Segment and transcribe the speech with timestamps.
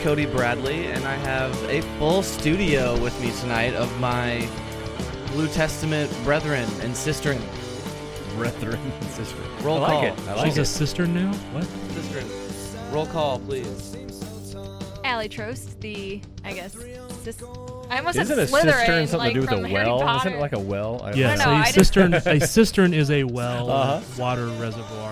[0.00, 4.48] Cody Bradley, and I have a full studio with me tonight of my
[5.32, 7.40] Blue Testament brethren and sistren.
[8.36, 9.34] Brethren and sisters.
[9.62, 10.24] Roll I like call.
[10.24, 10.28] it.
[10.30, 10.66] I like She's a it.
[10.66, 11.32] sister now?
[11.52, 11.64] What?
[11.64, 12.92] Sistren.
[12.92, 13.96] Roll call, please.
[15.04, 16.74] Aly Trost, the I guess
[17.24, 17.42] sis-
[17.90, 19.86] I almost Isn't a said Slytherin, cistern something like to do with from a Harry
[19.86, 20.00] well?
[20.00, 20.28] Potter.
[20.28, 21.00] Isn't it like a well?
[21.02, 22.14] I Yes, know, a I just- cistern.
[22.26, 24.00] a cistern is a well Uh-huh.
[24.18, 25.07] water reservoir.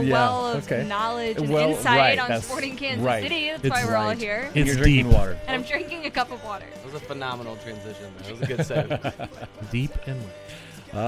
[0.00, 0.06] Thing.
[0.06, 0.86] a Yeah, well of okay.
[0.86, 3.22] knowledge and Well, insight right, on that's sporting Kansas right.
[3.22, 3.48] City.
[3.50, 4.18] That's It's why we're all right.
[4.18, 4.50] here.
[4.54, 5.14] And you're drinking deep.
[5.14, 5.38] water.
[5.46, 6.66] and I'm drinking a cup of water.
[6.66, 8.12] It was a phenomenal transition.
[8.18, 9.28] That was a good save.
[9.70, 10.34] Deep and wet.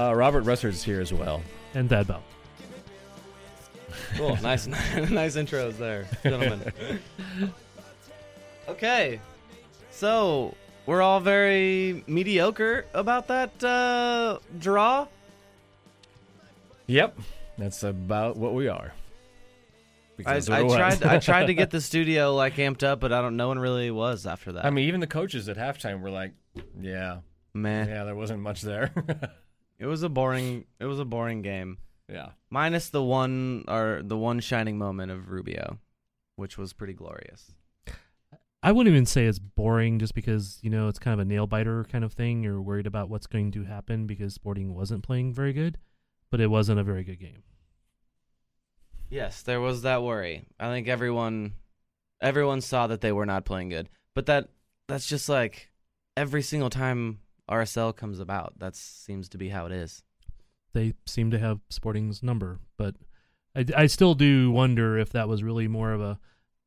[0.09, 1.41] Uh, Robert Russard's here as well.
[1.73, 2.23] And Thad Bell.
[4.17, 4.35] cool.
[4.41, 6.71] Nice, nice intros there, gentlemen.
[8.67, 9.19] Okay,
[9.91, 15.07] so we're all very mediocre about that uh, draw.
[16.87, 17.17] Yep,
[17.57, 18.93] that's about what we are.
[18.93, 21.03] I, Because I tried.
[21.03, 23.37] I tried to get the studio like amped up, but I don't.
[23.37, 24.65] No one really was after that.
[24.65, 26.33] I mean, even the coaches at halftime were like,
[26.79, 27.19] "Yeah,
[27.53, 28.91] man, yeah, there wasn't much there."
[29.79, 30.65] It was a boring.
[30.79, 31.77] It was a boring game,
[32.11, 35.77] yeah, minus the one or the one shining moment of Rubio,
[36.35, 37.51] which was pretty glorious.
[38.63, 41.45] I wouldn't even say it's boring just because, you know, it's kind of a nail
[41.45, 42.41] biter kind of thing.
[42.41, 45.77] You're worried about what's going to happen because Sporting wasn't playing very good,
[46.31, 47.43] but it wasn't a very good game.
[49.09, 50.45] Yes, there was that worry.
[50.59, 51.53] I think everyone
[52.21, 53.89] everyone saw that they were not playing good.
[54.13, 54.49] But that
[54.87, 55.69] that's just like
[56.15, 58.59] every single time RSL comes about.
[58.59, 60.03] That seems to be how it is.
[60.73, 62.95] They seem to have Sporting's number, but
[63.55, 66.19] I, I still do wonder if that was really more of a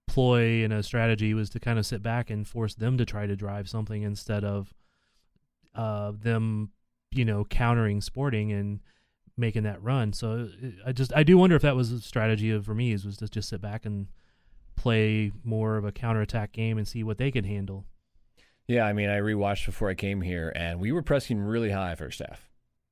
[0.09, 3.27] ploy and a strategy was to kind of sit back and force them to try
[3.27, 4.75] to drive something instead of
[5.75, 6.71] uh, them,
[7.13, 8.81] you know, countering Sporting and
[9.37, 10.13] making that run.
[10.13, 13.17] So uh, I just I do wonder if that was a strategy of Vermes was
[13.19, 14.09] to just sit back and
[14.77, 17.85] play more of a counterattack game and see what they could handle.
[18.67, 18.85] yeah.
[18.87, 22.21] I mean, I rewatched before I came here, and we were pressing really high first
[22.21, 22.49] half.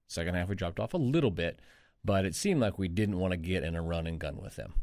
[0.07, 1.61] Second half, we dropped off a little bit,
[2.05, 4.57] but it seemed like we didn't want to get in a run and gun with
[4.57, 4.75] them,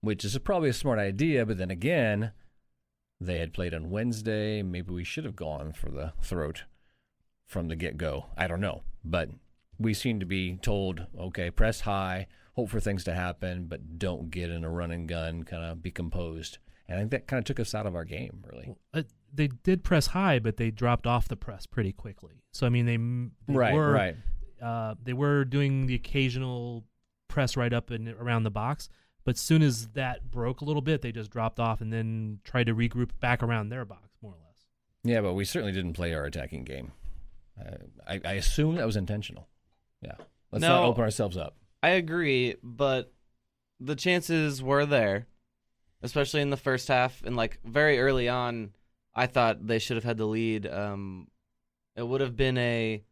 [0.00, 1.44] which is probably a smart idea.
[1.44, 2.32] But then again,
[3.20, 4.62] they had played on Wednesday.
[4.62, 6.64] Maybe we should have gone for the throat
[7.46, 8.26] from the get go.
[8.36, 8.82] I don't know.
[9.04, 9.30] But
[9.78, 14.30] we seem to be told, okay, press high, hope for things to happen, but don't
[14.30, 16.58] get in a run and gun, kind of be composed.
[16.88, 18.74] And I think that kind of took us out of our game, really.
[18.92, 22.42] Uh, they did press high, but they dropped off the press pretty quickly.
[22.52, 22.96] So I mean, they,
[23.52, 24.16] they right, were right.
[24.60, 26.84] uh, they were doing the occasional
[27.28, 28.90] press right up and around the box,
[29.24, 32.40] but as soon as that broke a little bit, they just dropped off and then
[32.44, 34.66] tried to regroup back around their box, more or less.
[35.04, 36.92] Yeah, but we certainly didn't play our attacking game.
[37.58, 39.48] Uh, I, I assume that was intentional.
[40.02, 40.16] Yeah.
[40.50, 41.56] Let's not open ourselves up.
[41.82, 43.12] I agree, but
[43.80, 45.26] the chances were there,
[46.02, 48.72] especially in the first half and like very early on.
[49.14, 50.66] I thought they should have had the lead.
[50.66, 51.28] Um,
[51.96, 53.02] it would have been a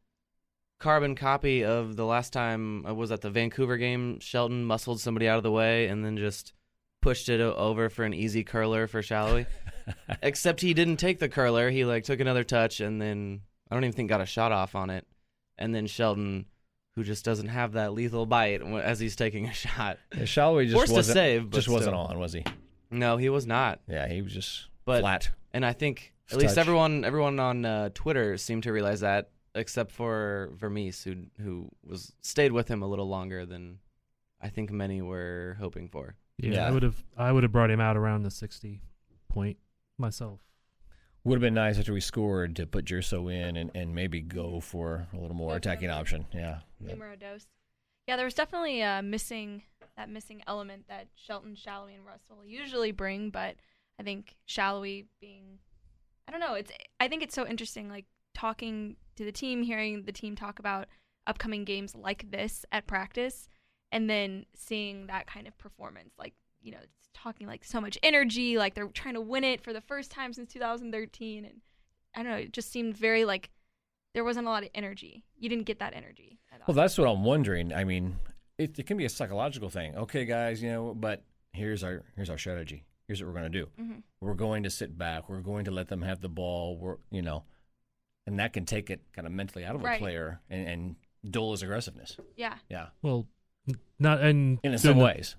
[0.79, 4.19] carbon copy of the last time I was at the Vancouver game.
[4.21, 6.55] Shelton muscled somebody out of the way and then just
[7.03, 9.47] pushed it o- over for an easy curler for Salloi.
[10.23, 11.71] Except he didn't take the curler.
[11.71, 14.75] He like took another touch and then I don't even think got a shot off
[14.75, 15.07] on it.
[15.59, 16.47] And then Shelton,
[17.01, 19.99] who just doesn't have that lethal bite as he's taking a shot.
[20.15, 22.45] Yeah, Salloi just Forced wasn't, save, but just wasn't on, was he?
[22.91, 23.81] No, he was not.
[23.89, 25.31] Yeah, he was just But flat.
[25.53, 26.43] and I think at Touch.
[26.43, 31.71] least everyone everyone on uh, Twitter seemed to realize that, except for Vermes, who who
[31.87, 33.79] was stayed with him a little longer than
[34.43, 36.17] I think many were hoping for.
[36.39, 36.67] Yeah, Yeah.
[36.69, 38.83] I would have I would have brought him out around the sixty
[39.29, 39.57] point
[39.99, 40.41] myself.
[41.25, 44.61] Would have been nice after we scored to put Gerso in and, and maybe go
[44.61, 46.27] for a little more attacking option.
[46.33, 46.61] Yeah.
[46.81, 47.47] Numero dos.
[48.09, 49.63] Yeah, there was definitely uh, missing
[49.97, 53.57] that missing element that Shelton, Salloi, and Russell usually bring, but
[53.99, 55.59] I think Salloi being,
[56.27, 60.05] I don't know, it's I think it's so interesting, like talking to the team, hearing
[60.05, 60.89] the team talk about
[61.27, 63.47] upcoming games like this at practice,
[63.93, 66.33] and then seeing that kind of performance, like
[66.63, 66.79] you know,
[67.15, 70.33] talking like so much energy, like they're trying to win it for the first time
[70.33, 71.61] since 2013, and
[72.15, 73.51] I don't know, it just seemed very like
[74.15, 75.25] there wasn't a lot of energy.
[75.39, 76.39] You didn't get that energy.
[76.53, 76.57] I.
[76.67, 77.73] Well, that's what I'm wondering.
[77.73, 78.17] I mean,
[78.59, 79.97] it, it can be a psychological thing.
[79.97, 81.23] Okay, guys, you know, but
[81.53, 82.85] here's our here's our strategy.
[83.07, 83.69] Here's what we're going to do.
[83.81, 84.03] Mhm.
[84.21, 85.29] We're going to sit back.
[85.29, 86.77] We're going to let them have the ball.
[86.77, 87.45] We're you know,
[88.27, 90.97] and that can take it kind of mentally out of a player and, and
[91.33, 92.17] dull his aggressiveness.
[92.37, 92.55] Yeah.
[92.69, 93.27] Yeah, Well,
[93.99, 95.37] not and in some the- ways.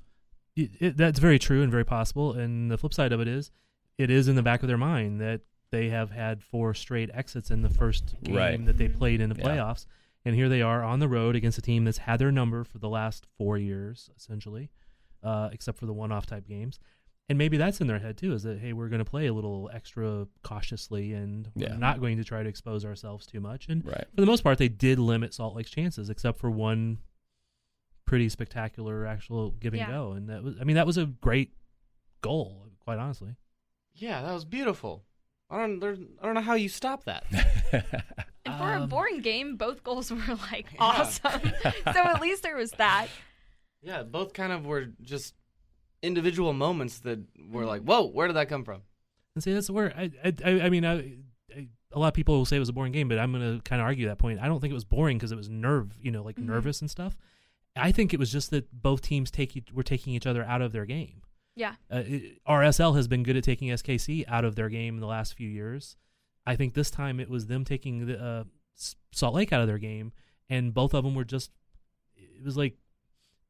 [0.55, 2.33] It, it, that's very true and very possible.
[2.33, 3.51] And the flip side of it is,
[3.97, 7.49] it is in the back of their mind that they have had four straight exits
[7.51, 8.65] in the first game Right.
[8.65, 9.43] that they played in the Yeah.
[9.45, 9.85] playoffs,
[10.25, 12.77] and here they are on the road against a team that's had their number for
[12.77, 14.69] the last four years, essentially,
[15.23, 16.79] uh, except for the one-off type games.
[17.29, 19.33] And maybe that's in their head too, is that hey, we're going to play a
[19.33, 21.71] little extra cautiously, and Yeah.
[21.71, 23.69] we're not going to try to expose ourselves too much.
[23.69, 24.05] And Right.
[24.13, 26.97] for the most part, they did limit Salt Lake's chances, except for one
[28.11, 29.87] pretty spectacular actual give and Yeah.
[29.87, 31.53] go, and that was I mean that was a great
[32.19, 33.37] goal, quite honestly.
[33.93, 35.05] Yeah, that was beautiful.
[35.49, 35.79] I don't.
[35.79, 37.23] There, I don't know how you stop that.
[38.43, 40.17] And for a Um, boring game, both goals were
[40.51, 40.79] like Yeah.
[40.79, 41.41] awesome.
[41.93, 43.07] so at least there was that.
[43.83, 45.35] Yeah, both kind of were just
[46.01, 47.19] individual moments that
[47.49, 48.81] were like, "Whoa, where did that come from?"
[49.35, 50.95] And see, that's where I I, I, I mean I,
[51.55, 53.57] I, a lot of people will say it was a boring game, but I'm going
[53.57, 54.39] to kind of argue that point.
[54.41, 56.45] I don't think it was boring because it was nerve, you know, like Mhm.
[56.47, 57.15] nervous and stuff.
[57.75, 60.71] I think it was just that both teams take were taking each other out of
[60.71, 61.21] their game.
[61.55, 61.75] Yeah.
[61.91, 65.07] Uh, it, RSL has been good at taking SKC out of their game in the
[65.07, 65.95] last few years.
[66.45, 68.43] I think this time it was them taking the uh,
[69.11, 70.11] Salt Lake out of their game,
[70.49, 71.51] and both of them were just.
[72.15, 72.77] It was like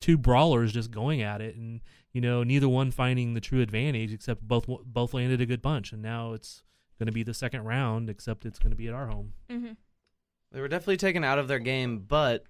[0.02, 1.82] two brawlers just going at it, and
[2.12, 5.94] you know neither one finding the true advantage, except both both landed a good punch,
[5.94, 6.64] and now it's
[7.00, 9.34] going to be the second round, except it's going to be at our home.
[9.50, 9.72] hmm
[10.52, 12.44] They were definitely taken out of their game, but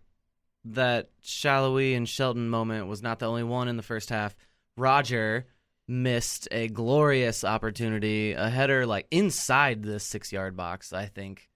[0.66, 4.36] that Salloi and Shelton moment was not the only one in the first half.
[4.78, 5.48] Roger
[5.88, 11.50] missed a glorious opportunity, a header like inside the six yard box, I think,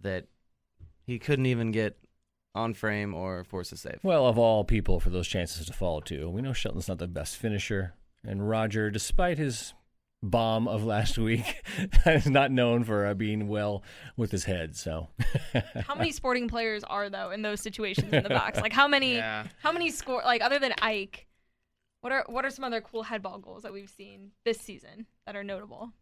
[0.00, 0.26] that
[1.04, 1.98] he couldn't even get
[2.54, 3.98] on frame or force a save.
[4.02, 7.08] Well, of all people for those chances to fall to, we know Shelton's not the
[7.08, 7.94] best finisher,
[8.24, 9.74] and Roger, despite his
[10.22, 11.62] bomb of last week,
[12.06, 13.82] is not known for uh, being well
[14.16, 14.76] with his head.
[14.76, 15.08] So,
[15.86, 18.60] How many sporting players are though in those situations in the box?
[18.60, 19.16] Like how many?
[19.22, 19.46] Yeah.
[19.62, 20.22] How many score?
[20.24, 21.26] Like other than Ike,
[22.00, 25.36] what are what are some other cool headball goals that we've seen this season that
[25.36, 25.92] are notable?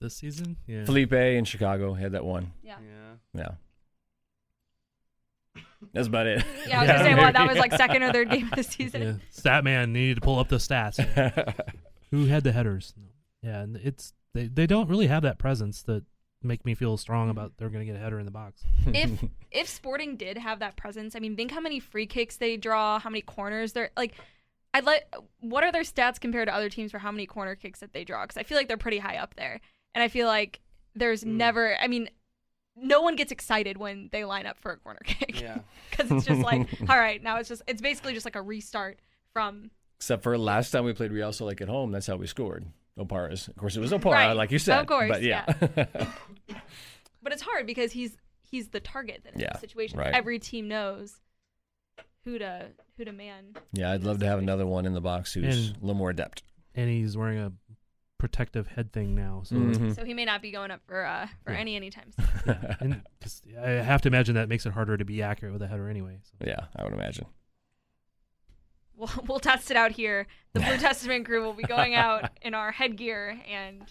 [0.00, 0.84] This season, yeah.
[0.84, 2.52] Felipe in Chicago had that one.
[2.62, 2.76] Yeah.
[2.80, 3.14] Yeah.
[3.34, 3.54] Yeah,
[5.92, 6.44] that's about it.
[6.66, 8.62] Yeah, I was gonna say what that was like second or third game of the
[8.62, 9.02] season.
[9.02, 9.12] Yeah.
[9.34, 10.98] Statman needed to pull up the stats.
[12.10, 12.94] Who had the headers?
[13.42, 16.04] Yeah, and it's they they don't really have that presence that
[16.42, 18.62] make me feel strong about they're going to get a header in the box.
[18.86, 22.56] if if Sporting did have that presence, I mean, think how many free kicks they
[22.56, 24.14] draw, how many corners they're like.
[24.72, 25.12] I'd like.
[25.40, 28.04] What are their stats compared to other teams for how many corner kicks that they
[28.04, 28.22] draw?
[28.22, 29.60] Because I feel like they're pretty high up there,
[29.96, 30.60] and I feel like
[30.94, 31.32] there's Mm.
[31.32, 31.76] never.
[31.80, 32.08] I mean,
[32.76, 35.40] no one gets excited when they line up for a corner kick.
[35.40, 35.58] Yeah.
[35.90, 39.00] because it's just like, all right, now it's just it's basically just like a restart
[39.32, 39.72] from.
[39.96, 42.64] Except for last time we played Real Salt Lake at home, that's how we scored.
[43.00, 44.32] Opara's, of course, it was Opara, Right.
[44.32, 44.78] like you said.
[44.80, 45.44] Of course, but yeah,
[47.22, 49.98] But it's hard because he's he's the target then in Yeah, this situation.
[49.98, 50.12] right.
[50.14, 51.14] Every team knows
[52.24, 53.54] who to who to man.
[53.72, 53.92] yeah.
[53.92, 56.42] I'd love to have another one in the box who's And- a little more adept.
[56.74, 57.52] And he's wearing a
[58.18, 59.94] protective head thing now, so Mhm.
[59.94, 61.58] So he may not be going up for uh for Yeah.
[61.58, 62.26] any anytime soon.
[62.80, 65.66] and 'cause I have to imagine that makes it harder to be accurate with a
[65.66, 66.18] header anyway.
[66.22, 66.46] So.
[66.46, 67.26] yeah, I would imagine.
[69.00, 70.26] We'll we'll test it out here.
[70.52, 73.82] The Blue Testament crew will be going out in our headgear and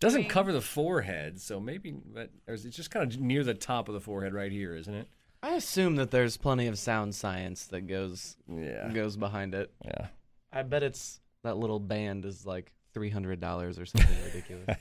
[0.00, 0.30] Doesn't Right.
[0.30, 3.88] cover the forehead, so maybe that or is it just kind of near the top
[3.88, 5.08] of the forehead right here, isn't it?
[5.42, 9.72] I assume that there's plenty of sound science that goes Yeah, goes behind it.
[9.84, 10.08] yeah.
[10.52, 14.76] I bet it's that little band is like three hundred dollars or something ridiculous.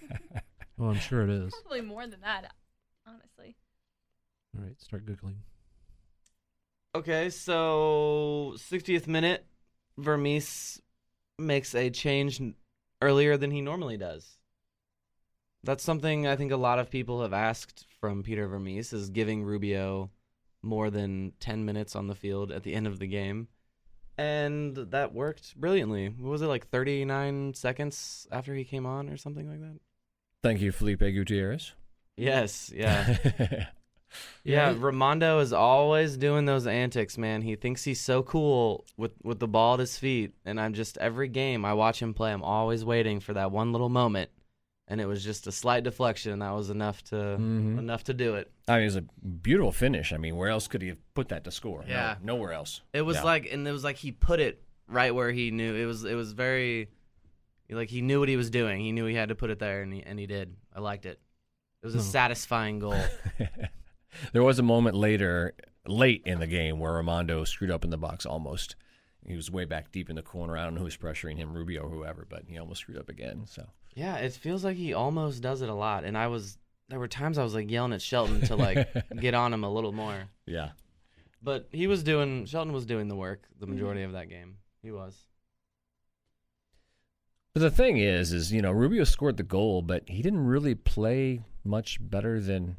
[0.77, 1.53] Well, I'm sure it is.
[1.63, 2.51] probably more than that,
[3.07, 3.55] honestly.
[4.55, 5.35] All right, start googling.
[6.95, 9.45] Okay, so 60th minute,
[9.97, 10.81] Vermes
[11.37, 12.41] makes a change
[13.01, 14.37] earlier than he normally does.
[15.63, 19.43] That's something I think a lot of people have asked from Peter Vermes is giving
[19.43, 20.11] Rubio
[20.61, 23.47] more than 10 minutes on the field at the end of the game.
[24.17, 26.07] And that worked brilliantly.
[26.07, 29.79] What was it like 39 seconds after he came on or something like that?
[30.41, 31.73] Thank you, Felipe Gutierrez.
[32.15, 33.67] Yes, yeah.
[34.43, 37.41] Yeah, Rimando is always doing those antics, man.
[37.41, 40.97] He thinks he's so cool with with the ball at his feet, and I'm just
[40.97, 44.29] every game I watch him play, I'm always waiting for that one little moment,
[44.87, 47.77] and it was just a slight deflection, and that was enough to Mhm.
[47.79, 48.49] enough to do it.
[48.67, 50.13] I mean, it was a beautiful finish.
[50.13, 51.81] I mean, where else could he have put that to score?
[51.83, 52.15] No- Yeah.
[52.23, 52.81] nowhere else.
[52.93, 53.23] It was Yeah.
[53.23, 56.05] like, and it was like he put it right where he knew it was.
[56.05, 56.87] It was very,
[57.69, 58.79] like he knew what he was doing.
[58.79, 60.55] He knew he had to put it there, and he and he did.
[60.73, 61.19] I liked it.
[61.83, 62.01] It was a Oh.
[62.01, 62.95] satisfying goal.
[64.33, 65.53] there was a moment later,
[65.85, 68.75] late in the game, where Rimando screwed up in the box almost.
[69.25, 70.57] he was way back deep in the corner.
[70.57, 73.09] I don't know who was pressuring him, Rubio or whoever, but he almost screwed up
[73.09, 73.43] again.
[73.45, 76.03] So Yeah, it feels like he almost does it a lot.
[76.03, 76.57] And I was
[76.89, 78.87] there were times I was like yelling at Shelton to like
[79.19, 80.29] get on him a little more.
[80.45, 80.69] yeah,
[81.43, 84.57] But he was doing Shelton was doing the work the majority of that game.
[84.81, 85.15] He was.
[87.53, 90.75] But the thing is, is you know Rubio scored the goal, but he didn't really
[90.75, 92.77] play much better than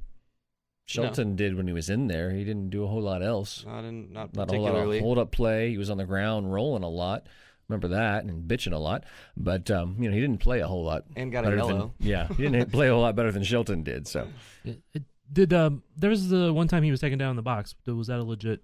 [0.89, 2.31] Shelton did when he was in there.
[2.31, 3.65] He didn't do a whole lot else.
[3.67, 5.71] Not in not, Not a whole lot of hold up play.
[5.71, 7.27] He was on the ground rolling a lot.
[7.69, 9.05] Remember that and bitching a lot.
[9.37, 11.05] But um, you know he didn't play a whole lot.
[11.15, 11.95] And got a better than- yellow.
[12.01, 14.09] yeah, he didn't play a whole lot better than Shelton did.
[14.09, 14.29] So
[14.65, 17.43] It, it did um there was the one time he was taken down in the
[17.43, 17.75] box.
[17.87, 18.63] Was that a legit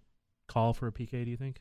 [0.49, 1.27] call for a PK?
[1.27, 1.61] Do you think?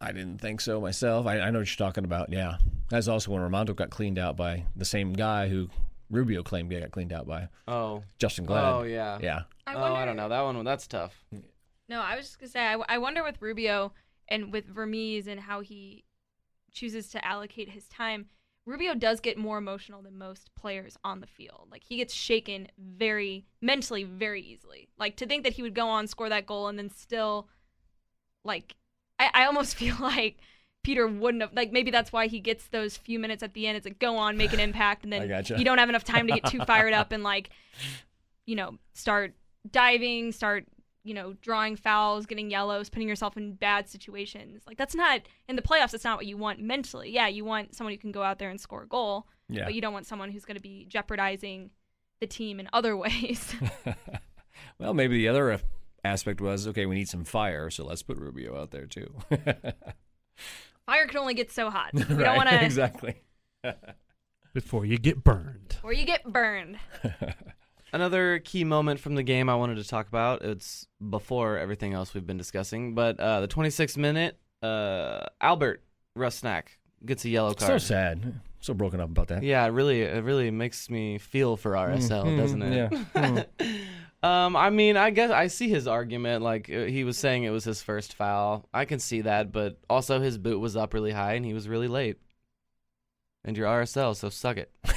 [0.00, 1.26] I didn't think so myself.
[1.26, 2.32] I, I know what you're talking about.
[2.32, 2.56] Yeah,
[2.88, 5.68] that's also when Rimando got cleaned out by the same guy who
[6.10, 8.02] Rubio claimed he got cleaned out by Oh.
[8.18, 8.72] Justen Glad.
[8.72, 9.18] Oh yeah.
[9.22, 10.28] Yeah, I oh, wonder, I don't know.
[10.28, 11.24] That one that's tough.
[11.88, 13.92] No, I was just gonna say I, I wonder with Rubio
[14.28, 16.04] and with Vermes and how he
[16.72, 18.26] chooses to allocate his time.
[18.66, 21.68] Rubio does get more emotional than most players on the field.
[21.70, 24.88] Like he gets shaken very mentally very easily.
[24.98, 27.48] Like to think that he would go on score that goal and then still
[28.44, 28.76] like
[29.18, 30.38] I, I almost feel like
[30.82, 33.76] Peter wouldn't have like maybe that's why he gets those few minutes at the end.
[33.76, 35.58] It's like go on, make an impact, and then gotcha.
[35.58, 37.50] you don't have enough time to get too fired up and like
[38.46, 39.34] you know start
[39.70, 40.66] diving, start
[41.02, 44.62] you know drawing fouls, getting yellows, putting yourself in bad situations.
[44.66, 45.90] Like that's not in the playoffs.
[45.90, 47.10] That's not what you want mentally.
[47.10, 49.64] Yeah, you want someone who can go out there and score a goal, yeah.
[49.64, 51.70] but you don't want someone who's going to be jeopardizing
[52.20, 53.54] the team in other ways.
[54.78, 55.60] well, maybe the other
[56.04, 56.86] aspect was okay.
[56.86, 59.12] We need some fire, so let's put Rubio out there too.
[60.90, 61.90] Fire can only get so hot.
[61.94, 63.22] We Right, don't want to, exactly.
[64.54, 65.76] Before you get burned.
[65.84, 66.78] or you get burned.
[67.92, 70.42] Another key moment from the game I wanted to talk about.
[70.42, 75.84] It's before everything else we've been discussing, but uh, the 26th minute, uh, Albert
[76.18, 76.64] Rusnak
[77.06, 77.70] gets a yellow card.
[77.70, 78.40] So sad.
[78.60, 79.44] So broken up about that.
[79.44, 82.92] Yeah, it really, it really makes me feel for RSL, Mhm, doesn't it?
[83.14, 83.44] yeah.
[84.22, 86.42] Um, I mean, I guess I see his argument.
[86.42, 88.68] Like uh, he was saying, it was his first foul.
[88.74, 91.68] I can see that, but also his boot was up really high and he was
[91.68, 92.18] really late.
[93.44, 94.70] And you're RSL, so suck it.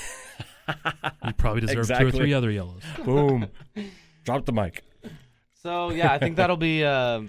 [1.25, 2.83] You probably deserve two or three other yellows.
[3.05, 3.47] Boom.
[4.23, 4.81] Drop the mic.
[5.61, 7.23] So yeah, I think that'll be uh,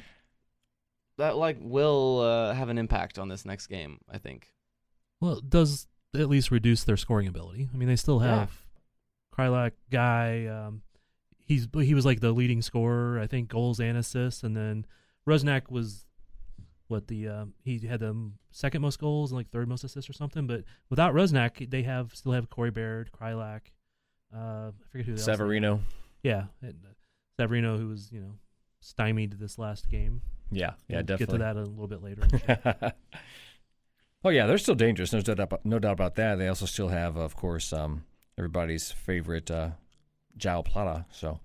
[1.19, 3.99] that like will uh, have an impact on this next game.
[4.09, 4.53] I think.
[5.21, 7.69] Well, it does at least reduce their scoring ability.
[7.75, 8.39] I mean, they still Yeah.
[8.41, 8.53] have
[9.37, 10.47] Kreilach guy.
[10.47, 10.83] Um,
[11.45, 14.87] he's he was like the leading scorer, I think, goals and assists, and then
[15.29, 16.05] Rusnak was
[16.89, 20.13] what the um, he had the second most goals and like third most assists or
[20.13, 20.47] something.
[20.47, 23.63] But without Rusnak, they have still have Corey Baird, Kreilach.
[24.35, 25.15] Uh, I forget who.
[25.15, 25.81] Savarino.
[26.23, 28.35] Yeah, and, uh, Savarino, who was you know
[28.81, 30.23] stymied this last game.
[30.51, 31.27] Yeah, yeah, We'll definitely.
[31.27, 32.93] Get to that a little bit later.
[34.25, 35.13] oh yeah, they're still dangerous.
[35.13, 36.37] No doubt, about, no doubt about that.
[36.37, 38.05] They also still have, of course, um,
[38.39, 39.71] everybody's favorite uh,
[40.37, 41.07] Joao Plata.
[41.11, 41.41] So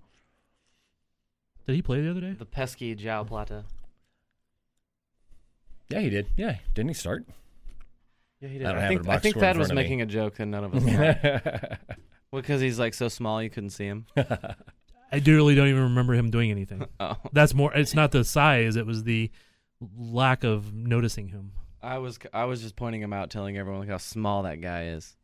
[1.66, 2.32] Did he play the other day?
[2.32, 3.64] The pesky Joao Plata.
[5.88, 6.28] yeah, he did.
[6.36, 7.24] Yeah, didn't he start?
[8.40, 8.66] Yeah, he did.
[8.66, 9.82] I don't I think, I think score Thad was front of me.
[9.82, 10.82] making a joke and none of us.
[11.42, 11.78] thought.
[12.32, 14.06] because he's like so small, you couldn't see him.
[14.16, 16.86] I really don't even remember him doing anything.
[17.00, 17.74] Oh, That's more.
[17.74, 18.76] It's not the size.
[18.76, 19.30] It was the
[19.98, 21.52] lack of noticing him.
[21.82, 24.84] I was I was just pointing him out, telling everyone like how small that guy
[24.88, 25.16] is.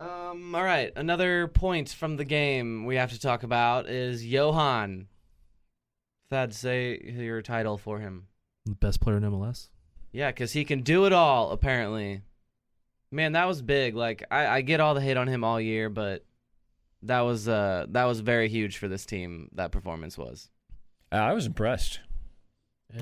[0.00, 0.54] Um.
[0.54, 0.92] All right.
[0.96, 5.06] Another point from the game we have to talk about is Yohan.
[6.30, 8.26] Thad, say your title for him.
[8.66, 9.68] The best player in MLS.
[10.12, 11.50] Yeah, because he can do it all.
[11.50, 12.22] Apparently,
[13.10, 13.94] man, that was big.
[13.94, 16.24] Like I, I get all the hate on him all year, but
[17.02, 19.48] that was uh that was very huge for this team.
[19.54, 20.50] That performance was.
[21.12, 22.00] Uh, I was impressed.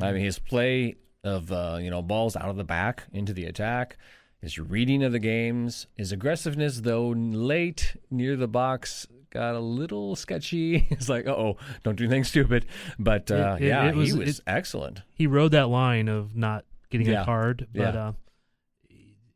[0.01, 3.45] I mean, his play of uh, you know balls out of the back into the
[3.45, 3.97] attack,
[4.43, 10.15] his reading of the games, his aggressiveness though late near the box got a little
[10.17, 10.87] sketchy.
[10.91, 12.67] It's like, oh, don't do anything stupid.
[12.99, 15.03] But uh, It- it- yeah, it was- he was excellent.
[15.15, 17.23] he rode that line of not getting Yeah.
[17.23, 18.09] a card, but Yeah.
[18.09, 18.13] uh,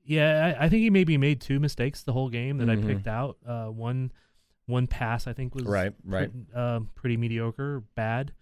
[0.04, 2.84] yeah, I, I think he maybe made two mistakes the whole game that Mhm.
[2.84, 3.38] I picked out.
[3.44, 4.12] Uh, one,
[4.66, 6.30] one pass I think was Right, right.
[6.30, 8.32] pretty, uh, pretty mediocre, bad,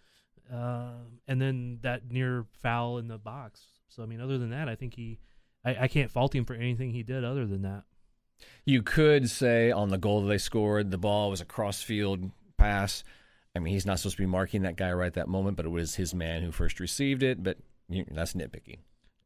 [0.52, 0.92] uh,
[1.26, 3.62] and then that near foul in the box.
[3.88, 5.20] So I mean, other than that, I think he,
[5.64, 7.84] I, I can't fault him for anything he did other than that.
[8.66, 13.04] You could say on the goal that they scored, the ball was a cross-field pass.
[13.56, 15.70] I mean, he's not supposed to be marking that guy right that moment, but it
[15.70, 17.42] was his man who first received it.
[17.42, 18.78] But you, that's nitpicking.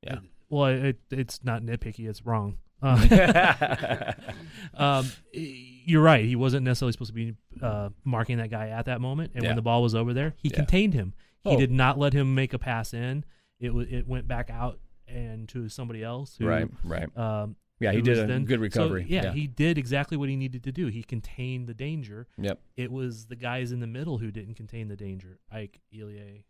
[0.03, 0.19] Yeah.
[0.51, 2.59] Well, it, it's not nitpicky; it's wrong.
[2.81, 4.13] Uh,
[4.75, 6.25] um, you're right.
[6.25, 9.33] He wasn't necessarily supposed to be uh, marking that guy at that moment.
[9.35, 9.51] And Yeah.
[9.51, 10.57] when the ball was over there, he Yeah.
[10.57, 11.15] contained him.
[11.43, 11.59] He Oh.
[11.59, 13.25] did not let him make a pass in.
[13.59, 14.79] It w- it went back out
[15.09, 16.37] and to somebody else.
[16.39, 17.17] Who, right, right.
[17.17, 19.07] Um, Yeah, he did was a then- good so, recovery.
[19.09, 20.87] yeah, he did exactly what he needed to do.
[20.89, 22.27] He contained the danger.
[22.37, 22.61] Yep.
[22.77, 25.39] It was the guys in the middle who didn't contain the danger.
[25.51, 26.45] Ike, Ilie.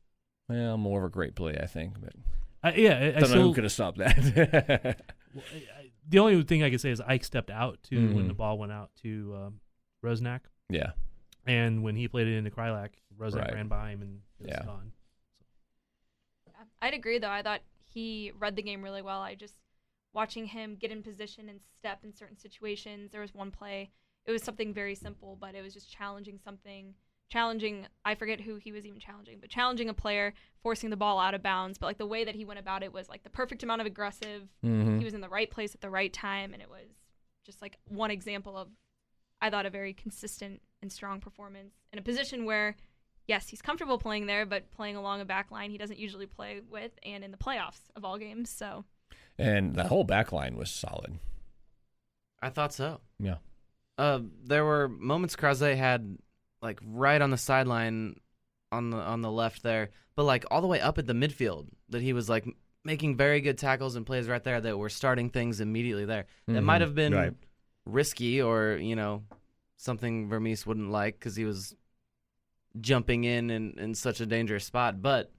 [0.48, 2.12] Well, more of a great play, I think, but
[2.62, 4.96] I, yeah, I, I don't know still, who could have stopped that.
[5.34, 8.24] Well, I- I- the only thing I could say is Ike stepped out too when
[8.24, 8.28] Mhm.
[8.28, 9.60] the ball went out to um,
[10.02, 10.92] Rusnak, yeah,
[11.46, 13.52] and when he played it into Kreilach, Rusnak Right.
[13.54, 14.64] ran by him and it was Yeah.
[14.64, 14.92] gone.
[16.80, 17.28] I'd agree though.
[17.30, 19.20] I thought he read the game really well.
[19.20, 19.54] I just
[20.12, 23.10] watching him get in position and step in certain situations.
[23.10, 23.90] There was one play.
[24.26, 26.94] It was something very simple, but it was just challenging something,
[27.30, 27.86] challenging.
[28.04, 31.34] I forget who he was even challenging, but challenging a player, forcing the ball out
[31.34, 31.78] of bounds.
[31.78, 33.86] But like the way that he went about it was like the perfect amount of
[33.86, 34.48] aggressive.
[34.62, 36.88] hmm He was in the right place at the right time, and it was
[37.46, 38.68] just like one example of,
[39.40, 42.76] I thought, a very consistent and strong performance in a position where,
[43.28, 46.60] yes, he's comfortable playing there, but playing along a back line he doesn't usually play
[46.68, 48.50] with, and in the playoffs of all games.
[48.50, 48.84] So
[49.38, 51.20] and the whole back line was solid.
[52.42, 53.00] I thought so.
[53.20, 53.36] Yeah.
[53.96, 56.18] Uh, there were moments Krause had
[56.62, 58.16] like right on the sideline
[58.72, 61.66] on the on the left there, but like all the way up at the midfield
[61.90, 62.46] that he was like
[62.84, 66.26] making very good tackles and plays right there that were starting things immediately there.
[66.46, 66.64] That Mhm.
[66.64, 67.32] might have been Right.
[67.86, 69.24] risky or you know
[69.76, 71.74] something Vermes wouldn't like because he was
[72.80, 75.30] jumping in, in in such a dangerous spot, but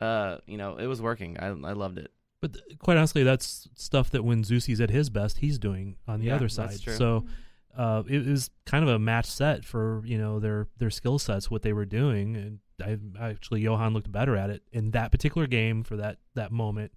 [0.00, 1.38] uh, you know it was working.
[1.38, 2.10] I I loved it.
[2.40, 6.20] But th- quite honestly, that's stuff that when Zusi's at his best, he's doing on
[6.20, 6.80] the Yeah, other that's side.
[6.80, 6.94] true.
[6.94, 7.24] So
[7.76, 11.50] uh, it was kind of a match set for you know their their skill sets,
[11.50, 12.98] what they were doing, and I
[13.30, 16.92] actually Yohan looked better at it in that particular game for that that moment,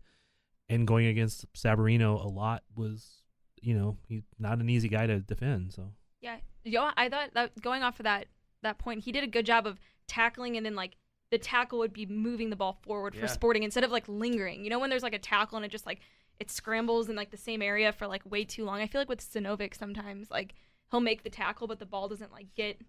[0.67, 3.23] and going against Savarino a lot was
[3.61, 5.73] you know he's not an easy guy to defend.
[5.73, 8.27] So yeah, Yo, I thought that going off of that
[8.63, 10.95] that point, he did a good job of tackling, and then like
[11.31, 13.27] the tackle would be moving the ball forward for Yeah.
[13.27, 14.63] Sporting instead of like lingering.
[14.63, 15.99] You know when there's like a tackle and it just like
[16.39, 18.81] it scrambles in like the same area for like way too long.
[18.81, 20.55] I feel like with Sinovic sometimes like
[20.89, 22.81] he'll make the tackle, but the ball doesn't like get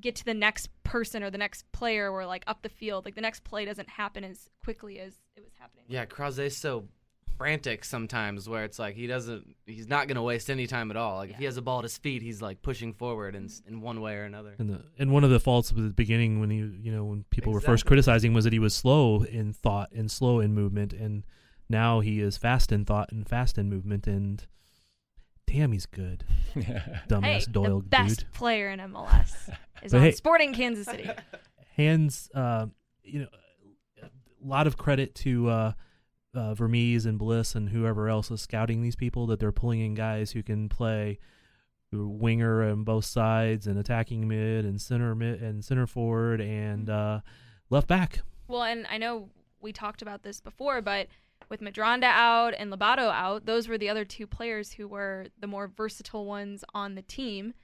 [0.00, 3.04] get to the next person or the next player or like up the field.
[3.04, 5.84] Like the next play doesn't happen as quickly as it was happening.
[5.88, 6.88] Yeah, Krause's so
[7.38, 10.96] frantic sometimes where it's like he doesn't he's not going to waste any time at
[10.96, 11.16] all.
[11.16, 13.80] Like if he has a ball at his feet, he's like pushing forward in in
[13.80, 14.54] one way or another.
[14.58, 17.24] and the and one of the faults at the beginning when he you know when
[17.30, 20.92] people were first criticizing was that he was slow in thought and slow in movement,
[20.92, 21.24] and
[21.70, 24.46] now he is fast in thought and fast in movement, and
[25.46, 26.24] damn, he's good.
[27.08, 28.32] Dumbass Hey, Doyle the best dude.
[28.32, 29.32] player in MLS
[29.82, 31.08] is But on hey- Sporting Kansas City.
[31.76, 32.66] hands uh,
[33.04, 33.28] you know
[34.02, 34.08] a
[34.46, 35.72] lot of credit to uh,
[36.38, 39.94] uh, Vermes and Bliss and whoever else is scouting these people that they're pulling in
[39.94, 41.18] guys who can play
[41.90, 47.20] winger on both sides and attacking mid and center mid and center forward and uh,
[47.70, 48.20] left back.
[48.46, 51.08] Well, and I know we talked about this before, but
[51.48, 55.46] with Medranda out and Lobato out, those were the other two players who were the
[55.46, 57.54] more versatile ones on the team.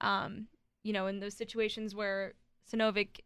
[0.00, 0.46] Um,
[0.82, 2.34] you know, in those situations where
[2.70, 3.20] Sinovic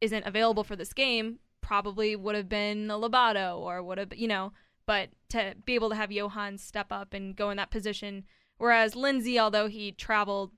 [0.00, 4.28] isn't available for this game, probably would have been a Lobato or would have, you
[4.28, 4.52] know,
[4.86, 8.24] but to be able to have Yohan step up and go in that position,
[8.58, 10.52] whereas Lindsay, although he traveled,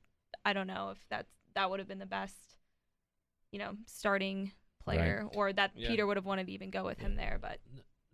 [0.44, 2.34] I don't know if that's that would have been the best,
[3.52, 4.50] you know, starting
[4.82, 5.88] player, or that Yeah.
[5.88, 7.38] Peter would have wanted to even go with him there.
[7.40, 7.60] But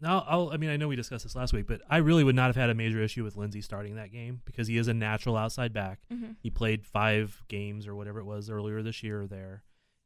[0.01, 2.35] Now, I'll, I mean, I know we discussed this last week, but I really would
[2.35, 4.95] not have had a major issue with Lindsay starting that game because he is a
[4.95, 6.01] natural outside back.
[6.13, 6.33] Mm-hmm.
[6.41, 9.63] He played five games or whatever it was earlier this year there.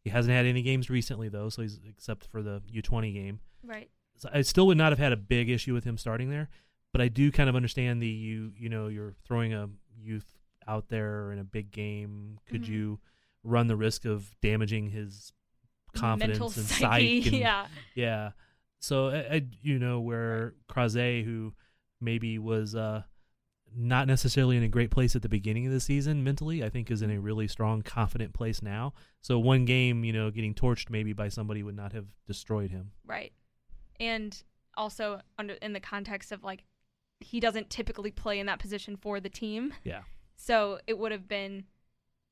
[0.07, 3.41] He hasn't had any games recently though, so he's except for the U20 game.
[3.65, 6.49] right, So I still would not have had a big issue with him starting there,
[6.93, 9.69] but I do kind of understand the you you know you're throwing a
[10.01, 10.39] youth
[10.69, 12.39] out there in a big game.
[12.49, 12.69] Could Mhm.
[12.69, 13.01] you
[13.43, 15.33] run the risk of damaging his
[15.93, 17.29] confidence mental and psyche, psyche?
[17.31, 17.67] And, yeah,
[17.97, 18.31] yeah.
[18.79, 21.53] So I, I you know where Krause, who
[22.01, 23.03] maybe was uh,
[23.75, 26.91] not necessarily in a great place at the beginning of the season mentally, I think
[26.91, 28.95] is in a really strong, confident place now.
[29.21, 32.93] So one game, you know, getting torched maybe by somebody would not have destroyed him.
[33.07, 33.33] right,
[33.99, 34.43] and
[34.77, 36.65] also under in the context of like
[37.21, 39.73] he doesn't typically play in that position for the team.
[39.85, 40.03] Yeah.
[40.37, 41.65] So it would have been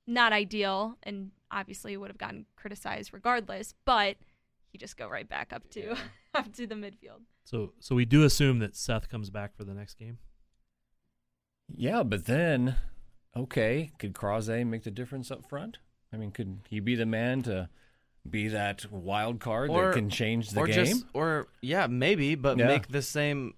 [0.06, 3.74] not ideal, and obviously would have gotten criticized regardless.
[3.84, 4.16] But
[4.66, 5.96] he just go right back up to
[6.34, 7.22] up to the midfield.
[7.44, 10.18] So so we do assume that Seth comes back for the next game.
[11.74, 12.76] Yeah, but then,
[13.36, 15.78] okay, could Krause make the difference up front?
[16.12, 17.68] I mean, could he be the man to
[18.28, 20.84] be that wild card Or- that can change the or game?
[20.86, 22.66] just or yeah, maybe, but Yeah.
[22.68, 23.54] make the same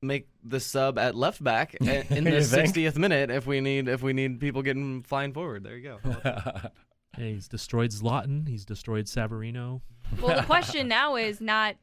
[0.00, 1.86] make the sub at left back in
[2.24, 5.64] the 60th minute if we need if we need people getting flying forward.
[5.64, 6.70] There you go.
[7.16, 8.46] Yeah, he's destroyed Zlatan.
[8.46, 9.80] He's destroyed Savarino.
[10.22, 11.74] Well, the question now is not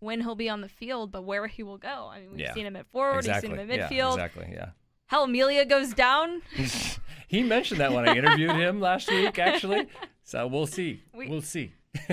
[0.00, 2.08] when he'll be on the field, but where he will go.
[2.10, 2.54] I mean, we've Yeah.
[2.54, 3.50] seen him at forward, exactly.
[3.50, 4.12] we've seen him at Yeah, midfield.
[4.14, 4.48] exactly.
[4.50, 4.70] Yeah.
[5.10, 6.40] Hell, Amelia goes down.
[7.28, 9.88] he mentioned that when I interviewed him last week, actually.
[10.22, 11.02] So we'll see.
[11.12, 11.72] We- we'll see.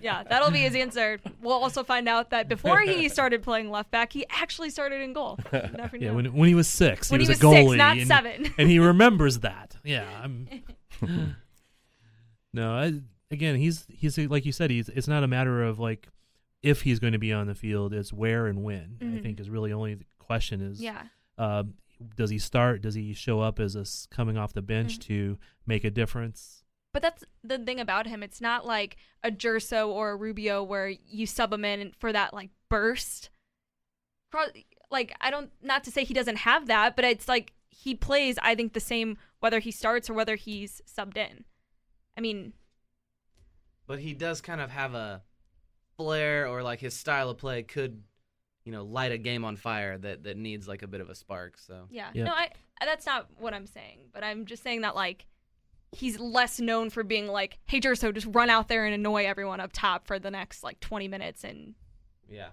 [0.00, 1.18] Yeah, that'll be his answer.
[1.42, 5.12] We'll also find out that before he started playing left back, he actually started in
[5.12, 5.38] goal.
[5.52, 6.14] Never Yeah, know.
[6.14, 8.06] when when he was six, When he he was a was goalie, six, not and,
[8.06, 8.54] seven.
[8.56, 9.76] and he remembers that.
[9.84, 10.48] Yeah, I'm.
[12.52, 12.94] no, I,
[13.30, 16.08] again, he's he's like you said, he's it's not a matter of like
[16.62, 18.96] if he's going to be on the field; it's where and when.
[19.00, 19.22] I Mhm.
[19.22, 20.80] think is really only the question is.
[20.80, 21.02] yeah.
[21.38, 21.74] Um,
[22.16, 22.82] does he start?
[22.82, 23.84] Does he show up as a
[24.14, 25.02] coming off the bench Mhm.
[25.02, 26.64] to make a difference?
[26.92, 28.22] But that's the thing about him.
[28.22, 32.34] It's not like a Gerso or a Rubio where you sub him in for that
[32.34, 33.30] like burst.
[34.90, 38.38] Like I don't, not to say he doesn't have that, but it's like he plays.
[38.42, 41.44] I think the same whether he starts or whether he's subbed in.
[42.16, 42.54] I mean,
[43.86, 45.22] But he does kind of have a
[45.96, 48.02] flair or like his style of play could,
[48.70, 51.14] you know, light a game on fire that that needs like a bit of a
[51.16, 51.58] spark.
[51.58, 52.22] So yeah, Yeah.
[52.22, 53.98] no, I that's not what I'm saying.
[54.12, 55.26] But I'm just saying that like
[55.90, 59.58] he's less known for being like, hey Gerso, just run out there and annoy everyone
[59.58, 61.74] up top for the next like 20 minutes and
[62.28, 62.50] yeah.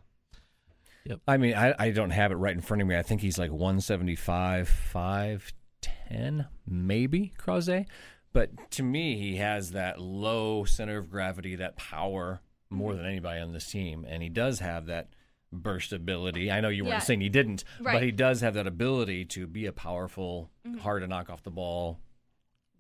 [1.06, 2.98] yep I mean, I, I don't have it right in front of me.
[2.98, 7.86] I think he's like 175, 5'10, maybe, Croizet.
[8.34, 13.04] But to me, he has that low center of gravity, that power more mm-hmm.
[13.04, 14.04] than anybody on this team.
[14.10, 15.10] And he does have that
[15.52, 16.52] burst ability.
[16.52, 17.00] I know you weren't Yeah.
[17.00, 20.80] saying he didn't, but he does have that ability to be a powerful, Mhm.
[20.80, 22.00] hard to knock off the ball,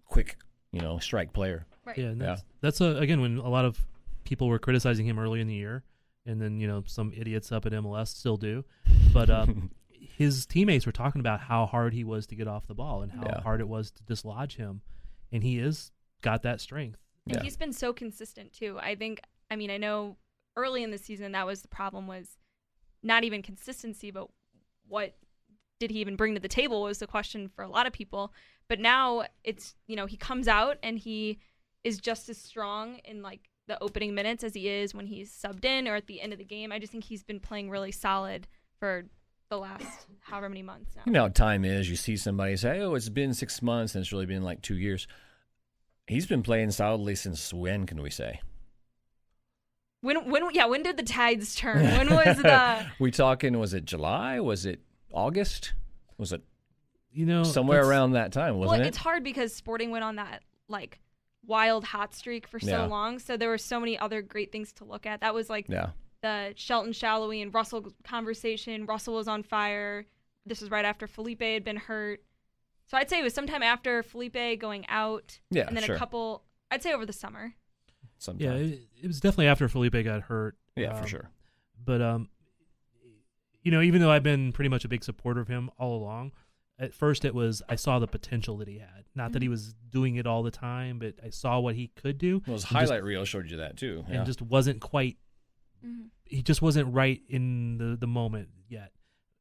[0.06, 0.38] quick,
[0.72, 1.66] you know, strike player.
[1.86, 1.98] right.
[1.98, 2.26] Yeah, and Yeah.
[2.28, 3.86] that's, that's a, again when a lot of
[4.26, 5.86] people were criticizing him early in the year,
[6.26, 8.66] and then you know some idiots up at MLS still do,
[9.14, 12.76] but um, his teammates were talking about how hard he was to get off the
[12.76, 13.40] ball and how Yeah.
[13.42, 14.82] hard it was to dislodge him,
[15.32, 17.00] and he is got that strength.
[17.26, 17.44] And Yeah.
[17.44, 18.78] he's been so consistent too.
[18.82, 20.18] I think I mean, I know
[20.58, 22.36] early in the season that was the problem was
[23.04, 24.28] not even consistency, but
[24.88, 25.16] what
[25.80, 28.34] did he even bring to the table was the question for a lot of people.
[28.68, 31.40] But now it's, you know, he comes out and he
[31.84, 35.66] is just as strong in like the opening minutes as he is when he's subbed
[35.66, 36.72] in or at the end of the game.
[36.72, 38.48] I just think he's been playing really solid
[38.80, 39.06] for
[39.50, 41.04] the last however many months now.
[41.06, 41.90] You know time is.
[41.90, 44.78] You see somebody say, "Oh, it's been six months," and it's really been like two
[44.78, 45.08] years.
[46.08, 47.86] He's been playing solidly since when?
[47.86, 48.42] Can we say?
[50.02, 51.84] When when yeah, when did the tides turn?
[51.98, 53.58] When was the we talking?
[53.60, 54.40] Was it July?
[54.40, 54.82] Was it
[55.12, 55.74] August?
[56.18, 56.44] Was it
[57.12, 58.58] You know, somewhere around that time?
[58.58, 58.88] Wasn't well, it?
[58.88, 61.00] it's hard because Sporting went on that like
[61.46, 62.86] wild hot streak for so Yeah.
[62.86, 65.22] long, so there were so many other great things to look at.
[65.22, 65.90] That was like yeah,
[66.22, 68.86] the Shelton Salloi and Russell conversation.
[68.86, 70.06] Russell was on fire.
[70.46, 72.22] This was right after Felipe had been hurt.
[72.86, 75.96] So I'd say it was sometime after Felipe going out, yeah, and then sure.
[75.96, 76.44] a couple.
[76.72, 77.54] I'd say over the summer.
[78.20, 78.46] Sometime.
[78.48, 80.56] Yeah, it, it was definitely after Felipe got hurt.
[80.76, 81.30] yeah, um, for sure.
[81.84, 82.30] But um,
[83.64, 86.32] you know, even though I've been pretty much a big supporter of him all along,
[86.80, 89.06] at first it was I saw the potential that he had.
[89.16, 89.52] Not that he Mhm.
[89.52, 92.42] was doing it all the time, but I saw what he could do.
[92.46, 94.06] Well, his and just- highlight reel showed you that too.
[94.08, 94.18] Yeah.
[94.18, 95.18] and just wasn't quite.
[96.26, 98.92] He just wasn't right in the the moment yet,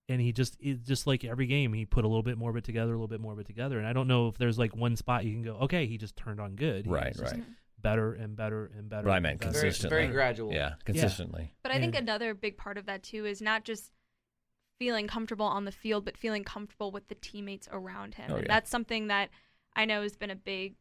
[0.09, 2.57] and he just it, just like every game he put a little bit more of
[2.57, 3.79] it together, a little bit more of it together.
[3.79, 6.17] And I don't know if there's like one spot you can go, okay, he just
[6.17, 6.85] turned on good.
[6.87, 7.45] He right, was just right.
[7.87, 9.05] Better and better and better.
[9.05, 9.53] But I and meant better.
[9.53, 9.96] Very, Consistently.
[9.99, 10.53] very gradual.
[10.53, 11.53] Yeah, consistently.
[11.62, 13.92] But I think And- another big part of that too is not just
[14.79, 18.31] feeling comfortable on the field, but feeling comfortable with the teammates around him.
[18.31, 18.53] Oh, and yeah.
[18.53, 19.31] that's something that
[19.75, 20.75] I know has been a big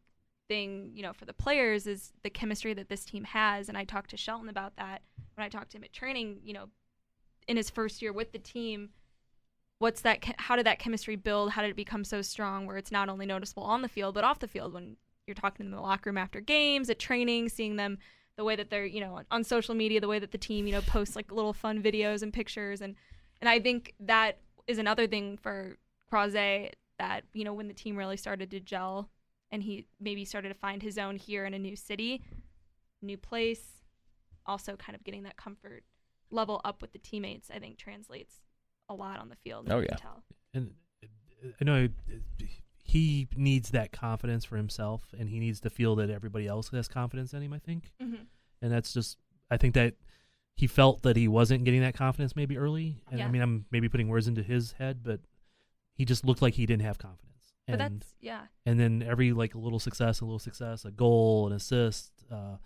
[0.47, 3.69] thing, you know, for the players is the chemistry that this team has.
[3.69, 5.01] And I talked to Shelton about that
[5.35, 6.69] when I talked to him at training, you know,
[7.47, 8.89] in his first year with the team.
[9.79, 10.23] What's that?
[10.39, 11.51] How did that chemistry build?
[11.51, 14.23] How did it become so strong where it's not only noticeable on the field, but
[14.23, 16.99] off the field when you're talking to them in the locker room after games, at
[16.99, 17.97] training, seeing them
[18.37, 20.67] the way that they're you know on, on social media the way that the team
[20.67, 22.93] you know posts like little fun videos and pictures and
[23.39, 25.77] and i think that is another thing for
[26.11, 29.09] Croizet that you know when the team really started to gel
[29.53, 32.21] and he maybe started to find his own here in a new city
[33.01, 33.85] new place
[34.45, 35.83] also kind of getting that comfort
[36.29, 38.41] level up with the teammates i think translates
[38.89, 39.95] a lot on the field Oh, yeah.
[39.95, 40.23] tell.
[40.53, 41.87] and uh, I know
[42.95, 46.87] he needs that confidence for himself, and he needs to feel that everybody else has
[46.87, 47.51] confidence in him.
[47.53, 48.27] I think, Mhm.
[48.61, 49.17] and that's just
[49.51, 49.95] I think that
[50.55, 53.03] he felt that he wasn't getting that confidence maybe early.
[53.11, 55.19] And I mean, I'm maybe putting words into his head, but
[55.93, 57.53] he just looked like he didn't have confidence.
[57.67, 60.91] but And that's yeah and then every like a little success, a little success, a
[60.91, 62.11] goal, an assist.
[62.31, 62.57] Uh,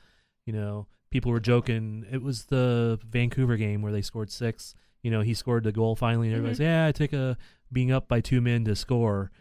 [0.45, 2.05] you know, people were joking.
[2.11, 4.75] It was the Vancouver game where they scored six.
[5.03, 6.63] You know, he scored the goal finally, and everybody's Mhm.
[6.69, 7.37] yeah, I take a
[7.71, 9.31] being up by two men to score,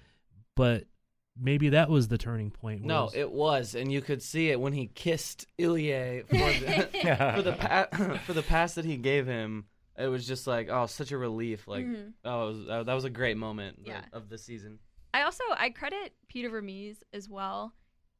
[0.58, 0.84] but
[1.40, 2.82] maybe that was the turning point.
[2.84, 6.88] No, was- it was, and you could see it when he kissed Ilya for the
[7.36, 9.64] for the pa- for the pass that he gave him.
[9.96, 11.66] It was just like, oh, such a relief.
[11.66, 12.12] Like, Mhm.
[12.24, 14.02] oh, was, uh, that was a great moment Yeah.
[14.12, 14.78] of, of the season.
[15.14, 17.72] I also I credit Peter Vermes as well.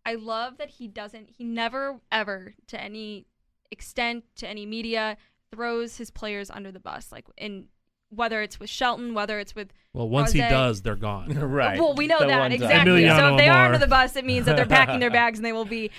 [0.06, 3.26] I love that he doesn't he never ever to any
[3.70, 5.16] extent to any media
[5.52, 7.66] throws his players under the bus like in
[8.10, 11.28] whether it's with Shelton, whether it's with well, once he does, they're gone.
[11.34, 11.78] right.
[11.78, 13.02] well, we know The that exactly.
[13.02, 15.38] Emiliano So if they are under the bus, it means that they're packing their bags
[15.38, 15.90] and they will be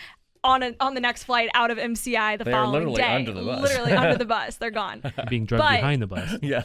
[0.43, 3.15] on a, on the next flight out of MCI the They are following literally day.
[3.15, 3.61] under the bus.
[3.61, 4.55] Literally under the bus.
[4.55, 5.03] They're gone.
[5.29, 6.37] being drugged But- behind the bus.
[6.41, 6.63] yeah.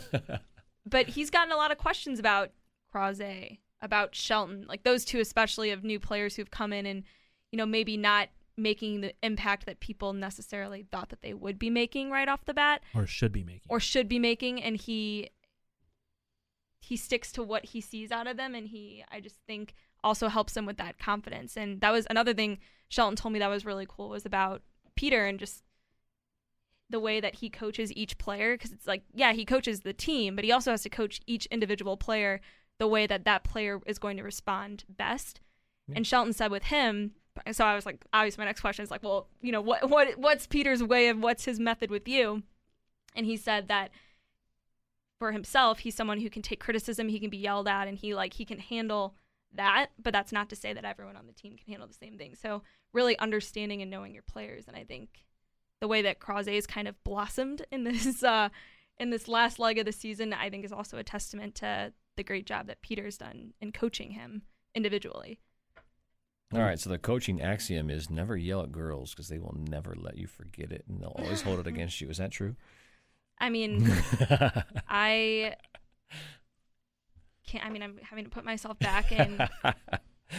[0.86, 2.50] but he's gotten a lot of questions about
[2.94, 7.02] Croizet, about Shelton, like those two especially of new players who've come in and
[7.50, 11.68] you know maybe not making the impact that people necessarily thought that they would be
[11.70, 13.62] making right off the bat or should be making.
[13.68, 15.28] or should be making and he
[16.84, 20.28] he sticks to what he sees out of them and he I just think also
[20.28, 21.56] helps him with that confidence.
[21.56, 24.62] And that was another thing Shelton told me that was really cool was about
[24.94, 25.64] Peter and just
[26.90, 30.36] the way that he coaches each player because it's like yeah he coaches the team
[30.36, 32.40] but he also has to coach each individual player
[32.78, 35.40] the way that that player is going to respond best.
[35.88, 35.96] Yeah.
[35.96, 37.12] and Shelton said with him
[37.50, 40.18] so I was like obviously my next question is like well you know what what
[40.18, 42.42] what's Peter's way of what's his method with you?
[43.16, 43.90] And he said that
[45.24, 48.14] for himself he's someone who can take criticism he can be yelled at and he
[48.14, 49.14] like he can handle
[49.54, 52.18] that but that's not to say that everyone on the team can handle the same
[52.18, 52.60] thing so
[52.92, 55.24] really understanding and knowing your players and i think
[55.80, 58.50] the way that Croizet kind of blossomed in this uh
[58.98, 62.22] in this last leg of the season i think is also a testament to the
[62.22, 64.42] great job that peter's done in coaching him
[64.74, 65.38] individually
[66.52, 66.78] All right.
[66.78, 70.28] So the coaching axiom is never yell at girls because they will never let you
[70.28, 72.10] forget it, and they'll always hold it against you.
[72.10, 72.54] Is that true?
[73.38, 73.90] I mean
[74.88, 75.54] i
[77.46, 79.38] can't i mean i'm having to put myself back in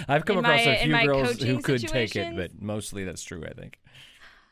[0.09, 3.23] I've come in across my- a few girls who could take it, but mostly that's
[3.23, 3.41] true.
[3.45, 3.79] I think.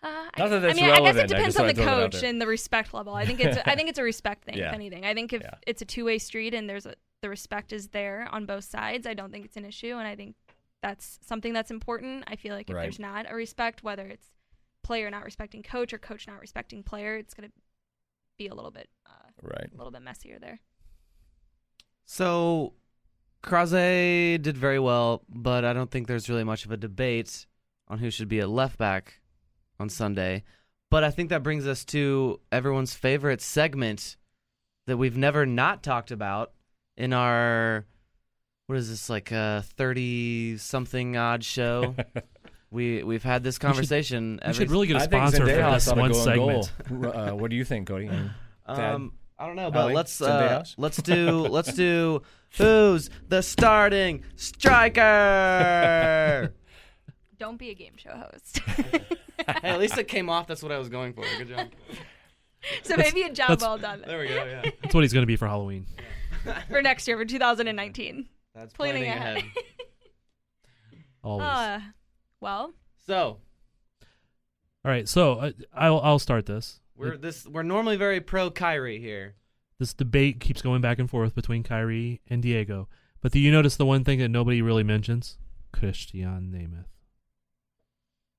[0.01, 1.86] Uh, Not that I, that's I mean, I guess it depends on the wanna throw
[1.86, 3.13] that out coach and the respect level.
[3.13, 4.67] I think it's I think it's a respect thing, Yeah.
[4.69, 5.06] if anything.
[5.06, 5.56] I think if Yeah.
[5.67, 9.06] it's a two way street and there's a the respect is there on both sides,
[9.08, 10.36] I don't think it's an issue, and I think
[10.82, 12.23] that's something that's important.
[12.27, 12.84] I feel like if Right.
[12.84, 14.27] there's not a respect, whether it's
[14.84, 17.51] player not respecting coach or coach not respecting player, it's gonna
[18.38, 19.69] be a little bit uh, Right.
[19.74, 20.60] a little bit messier there.
[22.06, 22.74] So,
[23.43, 27.46] Croizet did very well, but I don't think there's really much of a debate
[27.88, 29.22] on who should be at left back
[29.80, 30.43] on Sunday.
[30.89, 34.15] But I think that brings us to everyone's favorite segment
[34.86, 36.52] that we've never not talked about
[36.98, 37.86] in our
[38.67, 41.96] what is this like a thirty something odd show.
[42.73, 44.39] we we've had this conversation.
[44.45, 46.23] We should every- really get a I think sponsor for Zendejas this one go in
[46.23, 46.71] segment.
[47.13, 47.15] goal.
[47.15, 48.09] Uh, what do you think, Cody?
[48.65, 49.93] Um, I don't know, but Ali?
[49.93, 52.21] let's uh, let's do let's do
[52.57, 56.53] who's the starting striker.
[57.39, 58.59] Don't be a game show host.
[58.59, 59.01] hey,
[59.63, 60.47] at least it came off.
[60.47, 61.23] That's what I was going for.
[61.38, 61.67] Good job.
[62.83, 64.36] so maybe a job that's- well done There we go.
[64.45, 65.86] Yeah, That's what he's going to be for Halloween.
[66.69, 68.29] for next year for 2019.
[68.55, 69.38] that's Planning planning ahead.
[69.38, 69.51] ahead.
[71.23, 71.45] Always.
[71.47, 71.79] Uh,
[72.43, 72.73] well,
[73.08, 73.39] So
[74.86, 76.82] All right, so uh, I'll I'll start this.
[76.95, 79.36] we're this we're normally very pro Khiry here.
[79.79, 82.88] This debate keeps going back and forth between Khiry and Diego.
[83.21, 85.38] But do you notice the one thing that nobody really mentions?
[85.73, 86.86] Kristian Nemeth.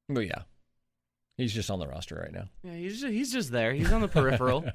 [0.09, 0.43] But yeah,
[1.39, 2.49] he's just on the roster right now.
[2.63, 3.73] Yeah, he's just, he's just there.
[3.73, 4.65] He's on the peripheral.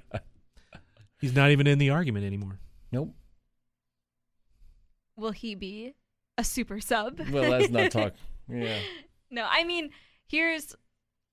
[1.21, 2.59] He's not even in the argument anymore.
[2.93, 3.13] Nope.
[5.17, 5.93] will he be
[6.37, 7.19] a super sub?
[7.29, 8.13] Well, let's not talk.
[8.51, 8.79] Yeah.
[9.29, 9.91] No, I mean,
[10.27, 10.75] here's,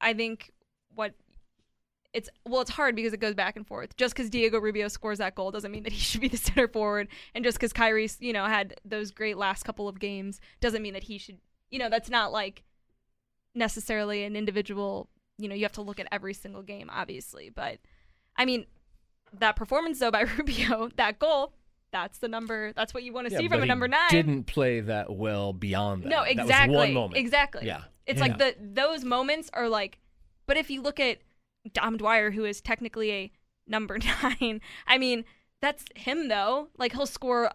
[0.00, 0.52] I think
[0.94, 1.14] what
[2.16, 3.94] it's well, it's hard because it goes back and forth.
[3.96, 6.66] Just because Diego Rubio scores that goal doesn't mean that he should be the center
[6.66, 10.82] forward, and just because Khiry, you know, had those great last couple of games doesn't
[10.82, 11.38] mean that he should.
[11.70, 12.62] You know, that's not like
[13.54, 15.10] necessarily an individual.
[15.36, 17.50] You know, you have to look at every single game, obviously.
[17.50, 17.78] But
[18.36, 18.64] I mean,
[19.32, 21.52] that performance though by Rubio, that goal,
[21.92, 22.72] that's the number.
[22.74, 24.10] That's what you want to Yeah, see from a number nine.
[24.10, 26.08] Didn't play that well beyond that.
[26.08, 26.76] No, That was exactly.
[26.76, 27.16] one moment.
[27.18, 27.66] Exactly.
[27.66, 27.82] Yeah.
[28.06, 28.26] It's Yeah.
[28.26, 29.98] like the those moments are like
[30.46, 31.18] but if you look at
[31.72, 33.32] Dom Dwyer who is technically a
[33.66, 33.98] number
[34.40, 35.24] 9, I mean,
[35.60, 36.68] that's him though.
[36.78, 37.50] Like he'll score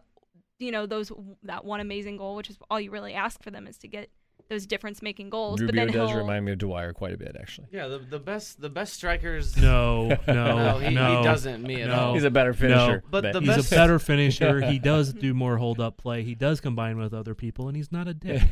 [0.60, 1.12] you know those
[1.44, 4.10] that one amazing goal, which is all you really ask for them is to get
[4.52, 5.60] those difference making goals.
[5.60, 7.68] but Rubio then does he'll, remind me of Dwyer quite a bit, actually.
[7.72, 9.58] yeah, the the best the best strikers.
[9.62, 11.18] No, no, no, he, no.
[11.18, 11.96] he doesn't me at No.
[12.00, 12.14] all.
[12.14, 12.98] He's a better finisher.
[12.98, 14.62] No, But the He's best- a better finisher.
[14.62, 16.24] He does do more hold up play.
[16.24, 18.44] He does combine with other people, and he's not a dick.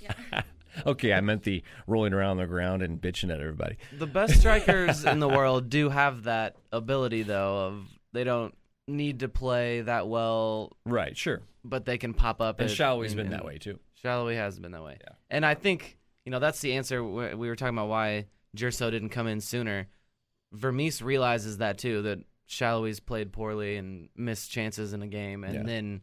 [0.00, 0.42] Yeah.
[0.86, 3.76] okay, I meant the rolling around on the ground and bitching at everybody.
[3.98, 7.66] The best strikers in the world do have that ability, though.
[7.66, 8.54] Of they don't
[8.88, 11.42] need to play that well, Right, sure.
[11.64, 12.60] but they can pop up.
[12.60, 13.78] And at- Salloi's in- been in- that way too.
[14.06, 14.96] Salloi hasn't been that way.
[15.00, 15.14] Yeah.
[15.30, 17.02] And I think, you know, that's the answer.
[17.04, 19.88] We we were talking about why Gerso didn't come in sooner.
[20.52, 25.44] Vermes realizes that too, that Salloi's played poorly and missed chances in a game.
[25.44, 25.62] And Yeah.
[25.64, 26.00] then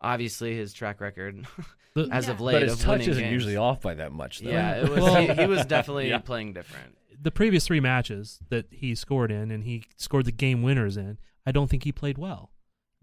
[0.00, 1.46] obviously his track record
[2.10, 2.32] as Yeah.
[2.32, 3.32] of late But his of touch isn't games.
[3.32, 4.50] usually off by that much, though.
[4.50, 5.00] Yeah, it was.
[5.00, 6.18] Well- he, he was definitely Yeah.
[6.18, 6.96] playing different.
[7.18, 11.16] the previous three matches that he scored in and he scored the game winners in,
[11.46, 12.50] I don't think he played well.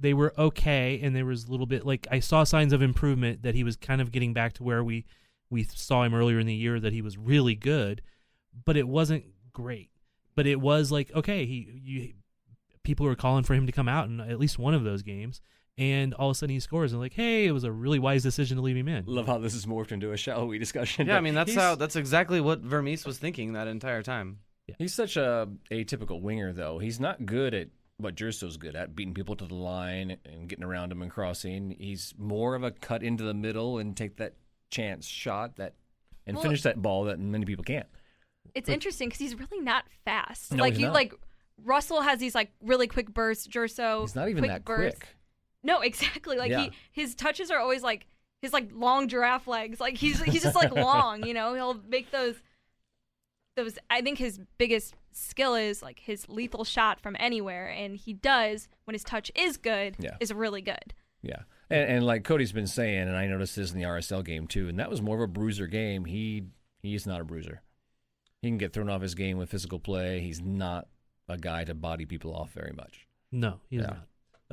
[0.04, 3.44] They were okay, and there was a little bit like I saw signs of improvement
[3.44, 5.06] that he was kind of getting back to where we
[5.50, 8.02] we saw him earlier in the year that he was really good,
[8.66, 9.92] but it wasn't great.
[10.36, 12.14] But it was like okay, he you
[12.84, 15.40] people were calling for him to come out in at least one of those games,
[15.78, 18.24] and all of a sudden he scores and like hey, it was a really wise
[18.24, 19.06] decision to leave him in.
[19.06, 21.08] Love how this has morphed into a Salloi discussion.
[21.08, 24.40] Yeah, I mean that's how that's exactly what Vermes was thinking that entire time.
[24.78, 26.80] He's such a atypical winger, though.
[26.80, 27.68] He's not good at
[28.04, 31.76] what Gerso's good at, beating people to the line and getting around them and crossing.
[31.80, 34.34] He's more of a cut into the middle and take that
[34.70, 35.74] chance shot that
[36.28, 37.88] and Well- finish that ball that many people can't.
[38.56, 40.52] It's interesting because he's really not fast.
[40.54, 41.14] No, like you like
[41.64, 43.48] Russell has these like really quick bursts.
[43.48, 45.00] Gerso He's not even quick that bursts.
[45.00, 45.16] quick.
[45.64, 46.38] No, exactly.
[46.38, 46.64] Like Yeah.
[46.64, 48.06] he his touches are always like
[48.42, 49.80] his like long giraffe legs.
[49.80, 51.54] Like he's he's just like long, you know.
[51.56, 52.36] He'll make those
[53.56, 58.14] those I think his biggest skill is like his lethal shot from anywhere and he
[58.14, 60.18] does when his touch is good Yeah.
[60.20, 60.94] is really good.
[61.22, 61.44] Yeah.
[61.70, 64.68] And, and like Cody's been saying, and I noticed this in the RSL game too,
[64.68, 66.06] and that was more of a bruiser game.
[66.06, 66.46] He
[66.82, 67.62] he's not a bruiser.
[68.42, 70.20] He can get thrown off his game with physical play.
[70.20, 70.88] He's not
[71.30, 73.08] a guy to body people off very much.
[73.32, 73.88] No, he's Yeah.
[73.88, 74.08] not.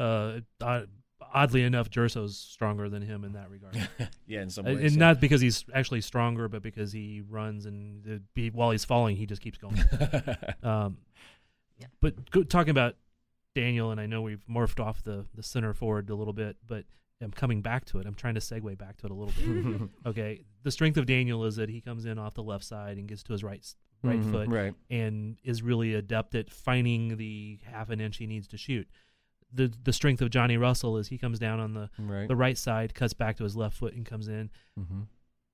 [0.05, 0.89] Uh, odd-
[1.33, 3.77] oddly enough, Gerso's stronger than him in that regard.
[4.27, 4.83] yeah, in some Uh, ways.
[4.85, 4.99] and yeah.
[4.99, 9.17] not because he's actually stronger, but because he runs and uh, be, while he's falling,
[9.17, 9.77] he just keeps going.
[10.63, 10.99] um,
[12.01, 12.97] But go, talking about
[13.55, 16.85] Daniel, and I know we've morphed off the, the center forward a little bit, but
[17.23, 18.07] I'm coming back to it.
[18.07, 19.89] I'm trying to segue back to it a little bit.
[20.07, 23.09] okay, the strength of Daniel is that he comes in off the left side and
[23.09, 24.75] gets to his right s- right Mhm, foot Right.
[24.89, 28.89] and is really adept at finding the half an inch he needs to shoot.
[29.53, 32.29] The the strength of Johnny Russell is he comes down on the, Right.
[32.29, 35.03] the right side, cuts back to his left foot, and comes in hmm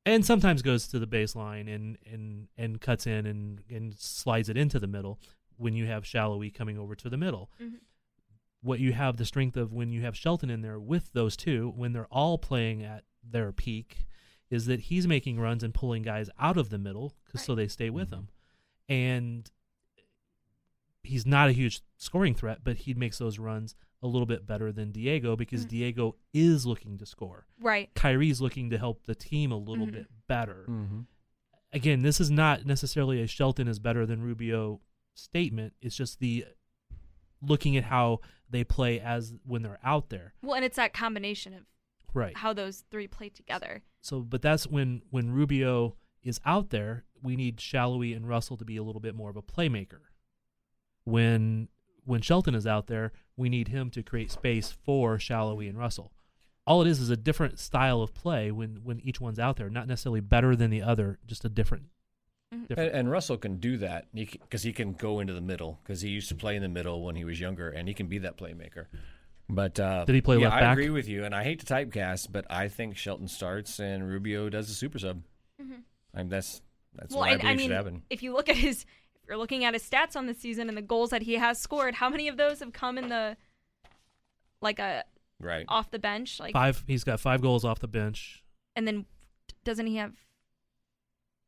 [0.05, 4.57] and sometimes goes to the baseline and and and cuts in and and slides it
[4.57, 5.19] into the middle
[5.57, 7.51] when you have Salloi coming over to the middle.
[7.61, 7.81] Mhm.
[8.61, 11.71] What you have the strength of when you have Shelton in there with those two,
[11.77, 14.07] when they're all playing at their peak,
[14.51, 17.67] is that he's making runs and pulling guys out of the middle 'cause so they
[17.69, 18.15] stay with Mhm.
[18.15, 18.29] him,
[18.89, 19.51] and
[21.03, 24.73] he's not a huge scoring threat, but he makes those runs a little bit better
[24.73, 25.69] than Diego because Mhm.
[25.69, 27.47] Diego is looking to score.
[27.59, 27.93] Right.
[27.95, 29.93] Khiry's looking to help the team a little Mhm.
[29.93, 30.65] bit better.
[30.65, 31.03] hmm
[31.73, 34.81] Again, this is not necessarily a Shelton is better than Rubio
[35.15, 35.75] statement.
[35.81, 36.47] It's just the
[37.43, 40.35] looking at how they play as when they're out there.
[40.43, 41.67] Well, and it's that combination of
[42.15, 42.37] Right.
[42.37, 43.83] how those three play together.
[44.01, 48.65] So, but that's when when Rubio is out there, we need Salloi and Russell to
[48.65, 50.03] be a little bit more of a playmaker.
[51.05, 51.69] When
[52.05, 56.13] when Shelton is out there, we need him to create space for Salloi and Russell.
[56.67, 59.71] All it is is a different style of play when when each one's out there,
[59.71, 61.85] not necessarily better than the other, just a different.
[62.53, 62.69] Mhm.
[62.69, 62.91] different.
[62.91, 66.09] And, and Russell can do that because he can go into the middle because he
[66.09, 68.37] used to play in the middle when he was younger, and he can be that
[68.37, 68.87] playmaker.
[69.49, 70.73] But uh, Did he play yeah, left I back?
[70.73, 74.49] agree with you, and I hate to typecast, but I think Shelton starts and Rubio
[74.49, 75.23] does the super sub.
[75.63, 75.83] Mhm.
[76.15, 76.63] I mean, that's
[76.95, 78.03] that's well, what I and believe I mean, should happen.
[78.11, 78.87] if you look at his, if
[79.29, 81.95] you're looking at his stats on the season and the goals that he has scored,
[81.97, 83.37] how many of those have come in the,
[84.61, 85.05] like a
[85.41, 85.67] Right.
[85.69, 86.83] off the bench, like, Five.
[86.87, 88.43] He's got five goals off the bench.
[88.75, 89.05] and then
[89.65, 90.15] doesn't he have?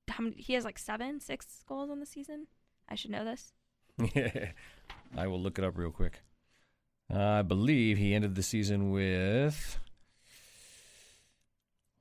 [0.09, 0.37] How many?
[0.37, 2.47] He has like seven, six goals on the season.
[2.89, 3.53] I should know this.
[5.17, 6.23] I will look it up real quick.
[7.11, 9.79] I believe he ended the season with.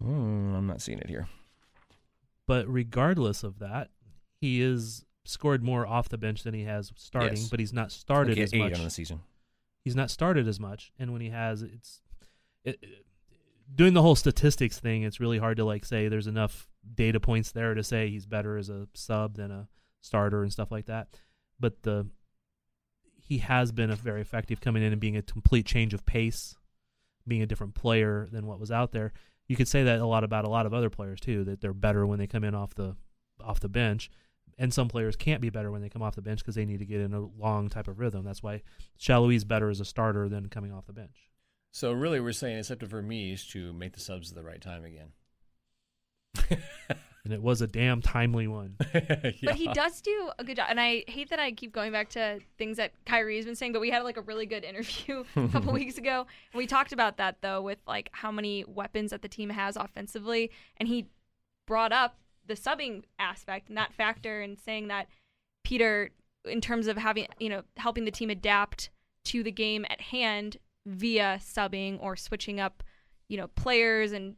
[0.01, 1.27] Hmm, I'm not seeing it here.
[2.47, 3.89] But regardless of that,
[4.39, 7.37] he is scored more off the bench than he has starting.
[7.37, 7.49] Yes.
[7.49, 8.73] But he's not started He as eight much.
[8.77, 9.19] on the season.
[9.83, 12.01] he's not started as much and when he has it's
[12.63, 13.05] it, it-
[13.75, 17.51] doing the whole statistics thing it's really hard to like say there's enough data points
[17.51, 19.67] there to say he's better as a sub than a
[20.01, 21.07] starter and stuff like that
[21.59, 22.07] but the
[23.15, 26.55] he has been a very effective coming in and being a complete change of pace
[27.27, 29.11] being a different player than what was out there
[29.47, 31.73] you could say that a lot about a lot of other players too that they're
[31.73, 32.95] better when they come in off the
[33.43, 34.09] off the bench
[34.57, 36.79] and some players can't be better when they come off the bench because they need
[36.79, 38.61] to get in a long type of rhythm that's why
[38.99, 41.29] Salloi's better as a starter than coming off the bench.
[41.71, 44.61] So really, we're saying it's up to Vermes to make the subs at the right
[44.61, 45.11] time again.
[47.27, 48.77] and it was a damn timely one.
[49.43, 50.67] But he does do a good job.
[50.69, 53.81] And I hate that I keep going back to things that Khiry's been saying, but
[53.81, 56.25] we had like a really good interview a couple weeks ago.
[56.53, 59.75] And we talked about that though, with like how many weapons that the team has
[59.75, 60.51] offensively.
[60.77, 61.07] And he
[61.67, 62.15] brought up
[62.47, 65.07] the subbing aspect and that factor and saying that
[65.63, 66.11] Peter,
[66.45, 68.89] in terms of having, you know, helping the team adapt
[69.25, 72.83] to the game at hand via subbing or switching up,
[73.27, 74.35] you know, players and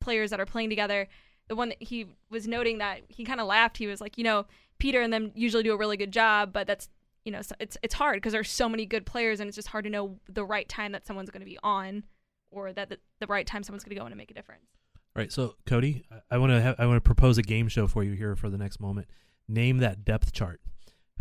[0.00, 1.08] players that are playing together.
[1.48, 3.78] The one that he was noting that he kind of laughed.
[3.78, 4.46] He was like, you know,
[4.78, 6.88] Peter and them usually do a really good job, but that's
[7.24, 9.84] you know, it's it's hard because there's so many good players and it's just hard
[9.84, 12.04] to know the right time that someone's going to be on
[12.50, 14.77] or that the, the right time someone's going to go in and make a difference.
[15.18, 17.88] All right, so Cody, I- I want to I want to propose a game show
[17.88, 19.08] for you here for the next moment.
[19.48, 20.60] Name that depth chart.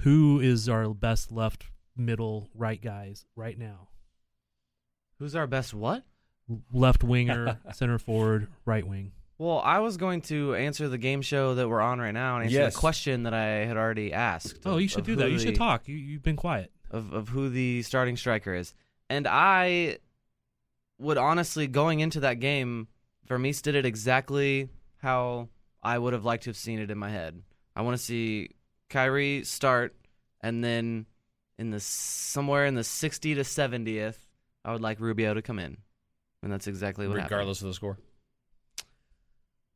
[0.01, 3.87] Who is our best left, middle, right guys right now?
[5.17, 6.03] Who's our best what?
[6.71, 9.13] Left winger, center forward, right wing.
[9.39, 12.45] Well, I was going to answer the game show that we're on right now and
[12.45, 12.75] answer Yes.
[12.75, 14.59] the question that I had already asked.
[14.63, 15.31] Oh, of- you should of do who that.
[15.31, 15.87] You should the- talk.
[15.87, 16.71] You you've been quiet.
[16.91, 18.75] of of who the starting striker is.
[19.09, 19.97] And I
[20.99, 22.89] would honestly going into that game,
[23.27, 25.49] Vermes did it exactly how
[25.83, 27.41] I would have liked to have seen it in my head.
[27.75, 28.51] I want to see
[28.89, 29.95] Khiry start
[30.41, 31.05] and then
[31.57, 34.17] in the somewhere in the 60 to 70th,
[34.63, 35.77] I would like Rubio to come in.
[36.43, 37.31] And that's exactly what happened.
[37.31, 37.97] regardless of the score.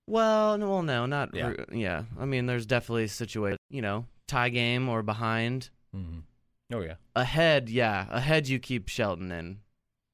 [0.08, 1.54] Well, no, well, no, not Yeah.
[1.58, 1.66] yeah.
[1.72, 2.04] yeah.
[2.20, 5.70] I mean, there's definitely situation, you know, tie game or behind.
[5.95, 6.20] Mm-hmm.
[6.74, 6.95] Oh yeah.
[7.16, 8.47] Ahead, yeah, ahead.
[8.47, 9.60] You keep Shelton in.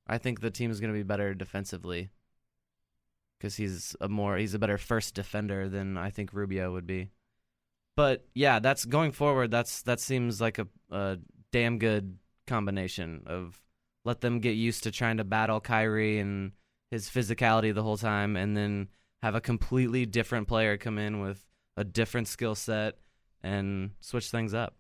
[0.08, 2.10] I think the team is going to be better defensively
[3.38, 7.10] because he's a more he's a better first defender than I think Rubio would be.
[7.96, 9.52] But yeah, that's going forward.
[9.52, 11.18] That's that seems like a, a
[11.52, 13.62] damn good combination of
[14.06, 16.54] let them get used to trying to battle Khiry and
[16.92, 18.88] his physicality the whole time, and then
[19.22, 21.44] have a completely different player come in with
[21.76, 22.96] a different skill set
[23.44, 24.76] and switch things up.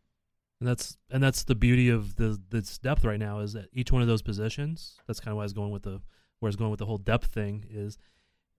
[0.59, 3.91] And that's and that's the beauty of the this depth right now is that each
[3.91, 4.97] one of those positions.
[5.05, 6.01] That's kind of why I was going with the
[6.39, 7.97] where I was going with the whole depth thing is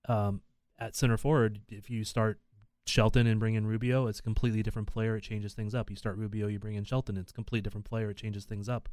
[0.08, 0.42] um,
[0.78, 1.60] at center forward.
[1.68, 2.40] If you start
[2.86, 5.16] Shelton and bring in Rubio, it's a completely different player.
[5.16, 5.90] It changes things up.
[5.90, 8.10] You start Rubio, you bring in Shelton, it's a completely different player.
[8.10, 8.88] It changes things up.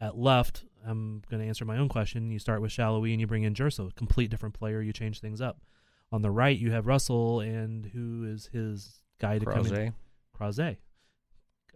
[0.00, 2.30] At left, I'm going to answer my own question.
[2.30, 4.80] You start with Salloi and you bring in Gerso, complete different player.
[4.80, 5.60] You change things up.
[6.12, 9.72] On the right, you have Russell and who is his guy to come in?
[9.72, 9.92] Croizet.
[10.40, 10.76] Croizet,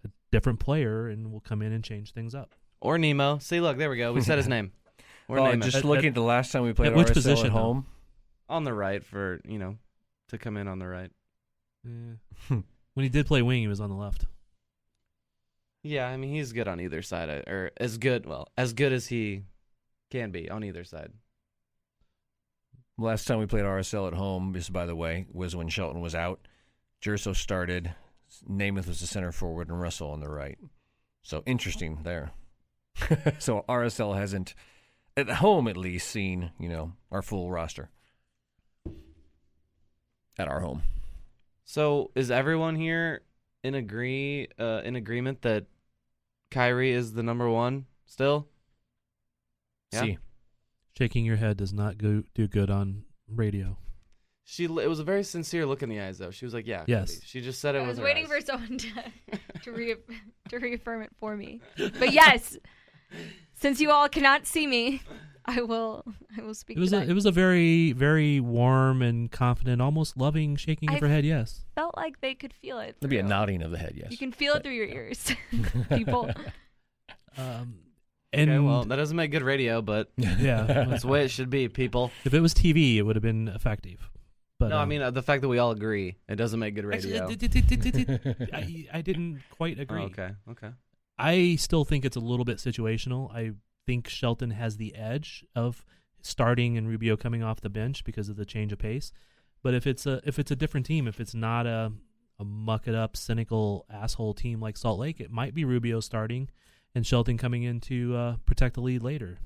[0.04, 2.54] a different player, and will come in and change things up.
[2.80, 3.38] Or Nemo.
[3.38, 4.12] See, look, there we go.
[4.14, 4.72] We said his name.
[5.28, 7.08] Or Oh, name just At- looking at- at the last time we played at which
[7.08, 7.84] RSL position, at though?
[8.48, 8.56] Home.
[8.56, 9.76] on the right for you know
[10.28, 11.10] to come in on the right.
[11.84, 12.14] Yeah.
[12.94, 14.26] when he did play wing, he was on the left.
[15.82, 18.26] Yeah, I mean he's good on either side, or as good.
[18.26, 19.42] Well, as good as he
[20.10, 21.12] can be on either side.
[22.96, 26.14] Last time we played RSL at home, just by the way, was when Shelton was
[26.14, 26.46] out.
[27.02, 27.94] Gerso started.
[28.48, 30.58] Nemeth was the center forward, and Russell on the right.
[31.22, 32.30] So interesting there.
[33.38, 34.54] so RSL hasn't,
[35.16, 37.90] at home at least, seen you know our full roster
[40.38, 40.82] at our home.
[41.64, 43.22] So is everyone here
[43.62, 45.66] in agree uh, in agreement that
[46.50, 48.48] Khiry is the number one still?
[49.92, 50.00] Yeah.
[50.02, 50.18] See,
[50.98, 53.78] Shaking your head does not go do good on radio.
[54.44, 56.30] She it was a very sincere look in the eyes though.
[56.30, 57.14] She was like, "Yeah, Yes.
[57.14, 58.30] Cody." She just said it I was waiting eyes.
[58.30, 58.88] for someone to
[59.62, 59.96] to, re-
[60.50, 61.62] to reaffirm it for me.
[61.78, 62.56] But yes,
[63.54, 65.02] since you all cannot see me,
[65.46, 66.04] I will
[66.38, 66.76] I will speak.
[66.76, 70.88] It was to a it was a very very warm and confident, almost loving shaking
[70.90, 71.24] of I- her head.
[71.24, 71.60] Yes.
[71.74, 72.96] felt like they could feel it.
[73.00, 73.92] there'd be a nodding of the head.
[73.96, 75.32] Yes, You can feel it through your ears,
[75.90, 76.30] people.
[77.36, 77.78] Um,
[78.32, 81.50] and Okay, well, that doesn't make good radio, but yeah, that's the way it should
[81.50, 82.12] be, people.
[82.24, 84.08] if it was TV, it would have been effective.
[84.60, 86.76] But no, I um, mean uh, the fact that we all agree it doesn't make
[86.76, 87.26] good radio.
[87.28, 90.02] it- I, I didn't quite Oh, agree.
[90.02, 90.68] okay, okay.
[91.18, 93.34] I still think it's a little bit situational.
[93.34, 93.52] I
[93.86, 95.84] think Shelton has the edge of
[96.22, 99.12] starting and Rubio coming off the bench because of the change of pace.
[99.62, 101.92] But if it's a if it's a different team, if it's not a
[102.38, 106.50] a muck it up, cynical asshole team like Salt Lake, it might be Rubio starting
[106.94, 109.38] and Shelton coming in to uh, protect the lead later.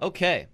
[0.00, 0.46] Okay.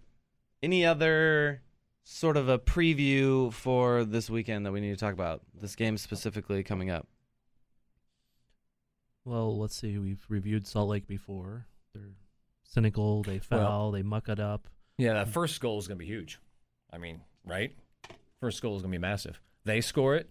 [0.63, 1.63] Any other
[2.03, 5.43] sort of a preview for this weekend that we need to talk about?
[5.55, 7.07] This game specifically coming up.
[9.25, 9.99] Well, let's see.
[9.99, 11.67] We've reviewed Salt Lake before.
[11.95, 12.11] They're
[12.65, 13.23] cynical.
[13.23, 13.91] They foul.
[13.91, 14.69] they muck it up.
[14.99, 16.39] Yeah, that first goal is going to be huge.
[16.93, 17.75] I mean, right?
[18.41, 19.41] First goal is going to be massive.
[19.65, 20.29] They score it.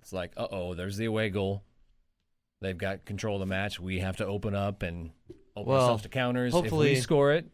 [0.00, 1.62] It's like, uh oh, there's the away goal.
[2.60, 3.80] They've got control of the match.
[3.80, 5.10] We have to open up and
[5.56, 6.54] open Well, ourselves to counters.
[6.54, 7.46] If hopefully- we score it,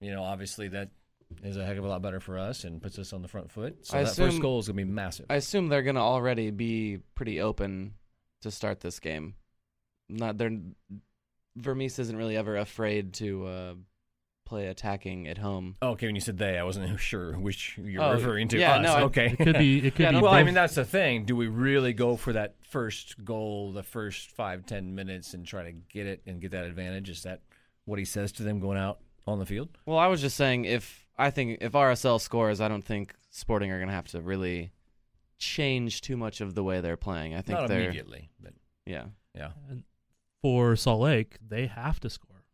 [0.00, 0.90] you know, obviously that
[1.42, 3.50] is a heck of a lot better for us and puts us on the front
[3.50, 3.84] foot.
[3.86, 5.26] So I that first goal is going to be massive.
[5.28, 7.94] I assume they're gonna already be pretty open
[8.42, 9.34] to start this game.
[10.08, 10.56] Not they're
[11.56, 13.74] Vermes isn't really ever afraid to uh,
[14.44, 15.76] play attacking at home.
[15.80, 18.58] Oh, okay, when you said they, I wasn't sure which you're Oh, referring to.
[18.58, 18.82] yeah, us.
[18.82, 19.36] no, okay.
[19.38, 19.78] It could be.
[19.86, 20.16] It could Yeah, be.
[20.16, 21.24] no, well, I mean, that's the thing.
[21.24, 25.62] Do we really go for that first goal, the first five, ten minutes, and try
[25.64, 27.08] to get it and get that advantage?
[27.08, 27.40] Is that
[27.84, 29.68] what he says to them going out on the field?
[29.86, 33.70] Well, I was just saying if I think if RSL scores, I don't think Sporting
[33.70, 34.72] are gonna have to really
[35.38, 37.34] change too much of the way they're playing.
[37.34, 38.54] I think Not they're immediately, but
[38.86, 39.04] yeah.
[39.36, 39.50] yeah.
[40.44, 42.44] For Salt Lake, they have to score.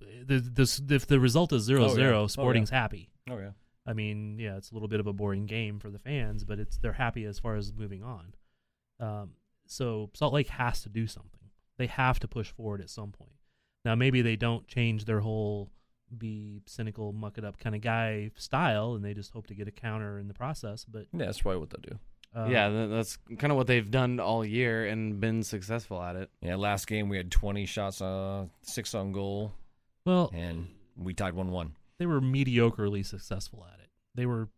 [0.00, 1.94] The, this, if the result is 0 Oh, yeah.
[1.94, 2.26] 0, Oh, yeah.
[2.28, 3.10] Sporting's happy.
[3.28, 3.50] Oh yeah.
[3.84, 6.60] I mean, yeah, it's a little bit of a boring game for the fans, but
[6.60, 8.34] it's they're happy as far as moving on.
[9.00, 9.30] Um,
[9.66, 11.40] so Salt Lake has to do something.
[11.76, 13.32] They have to push forward at some point.
[13.84, 15.70] Now, maybe they don't change their whole
[16.16, 19.66] be cynical, muck it up kind of guy style, and they just hope to get
[19.66, 20.84] a counter in the process.
[20.84, 21.98] But Yeah, that's probably what they'll do.
[22.36, 26.16] Uh, yeah, tha- that's kind of what they've done all year and been successful at
[26.16, 26.30] it.
[26.40, 29.52] Yeah, last game we had 20 shots, uh, six on goal,
[30.04, 31.72] well, and we tied one-one.
[31.98, 33.88] they were mediocrely successful at it.
[34.14, 34.48] They were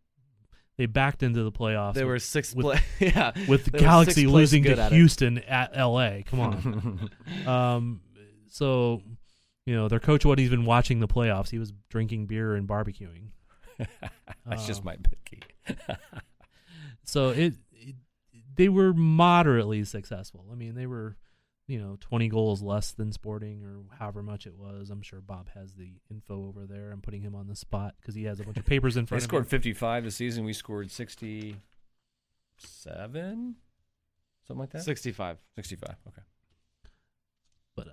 [0.77, 1.93] they backed into the playoffs.
[1.93, 2.79] They with- were six with- play.
[2.99, 4.95] yeah, with the Galaxy losing to at it.
[4.95, 6.19] Houston at LA.
[6.25, 7.09] Come on.
[7.47, 8.01] um,
[8.49, 9.01] so
[9.65, 11.49] you know their coach wasn't even watching the playoffs.
[11.49, 13.29] He was drinking beer and barbecuing.
[14.45, 15.41] that's just Um, my picky.
[17.03, 17.53] So it, it
[18.55, 20.45] they were moderately successful.
[20.51, 21.17] I mean, they were
[21.67, 24.89] you know 20 goals less than Sporting or however much it was.
[24.89, 26.91] I'm sure Bob has the info over there.
[26.91, 29.09] I'm putting him on the spot because he has a bunch of papers in They
[29.09, 29.29] front of him.
[29.29, 29.49] He scored him.
[29.49, 30.45] 55 this season.
[30.45, 33.55] We scored 67,
[34.47, 34.83] something like that.
[34.83, 35.37] sixty-five.
[35.55, 35.95] 65.
[36.07, 36.21] Okay.
[37.75, 37.91] But uh,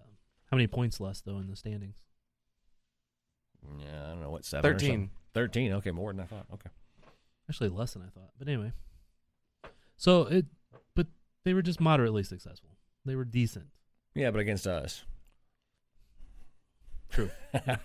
[0.51, 1.97] how many points less though in the standings?
[3.79, 4.71] Yeah, I don't know what seven.
[4.71, 4.75] or.
[4.79, 5.11] Thirteen.
[5.35, 5.73] 13.
[5.75, 6.45] Okay, more than I thought.
[6.53, 6.69] Okay.
[7.49, 8.33] Actually, less than I thought.
[8.39, 8.73] But anyway,
[10.03, 10.47] so it,
[10.97, 11.07] but
[11.45, 12.71] they were just moderately successful.
[13.05, 13.67] They were decent.
[14.17, 15.05] Yeah, but against us.
[17.09, 17.31] True.
[17.55, 17.79] I'll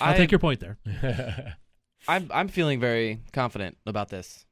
[0.00, 0.78] I, take your point there.
[2.08, 4.46] I'm I'm feeling very confident about this.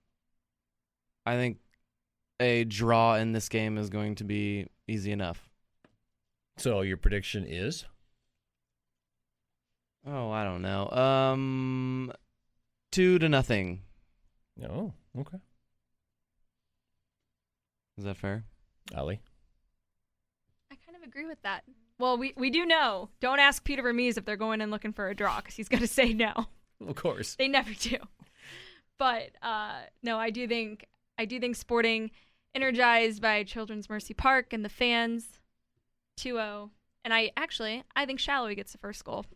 [1.26, 1.58] I think
[2.38, 5.50] a draw in this game is going to be easy enough.
[6.56, 7.84] so your prediction is?
[10.06, 10.88] Oh, I don't know.
[10.88, 12.12] Um,
[12.92, 13.80] two to nothing.
[14.62, 15.38] Oh, okay.
[17.98, 18.44] Is that fair?
[18.96, 19.20] Aly.
[20.70, 21.64] I kind of agree with that.
[21.98, 23.10] Well, we, we do know.
[23.20, 25.80] Don't ask Peter Vermes if they're going in looking for a draw because he's going
[25.82, 26.32] to say no.
[26.86, 27.36] Of course.
[27.36, 27.98] They never do.
[28.98, 30.86] But uh, no, I do think
[31.18, 32.10] I do think Sporting,
[32.54, 35.40] energized by Children's Mercy Park and the fans,
[36.20, 36.70] 2-0.
[37.04, 39.26] And I actually I think Salloi gets the first goal.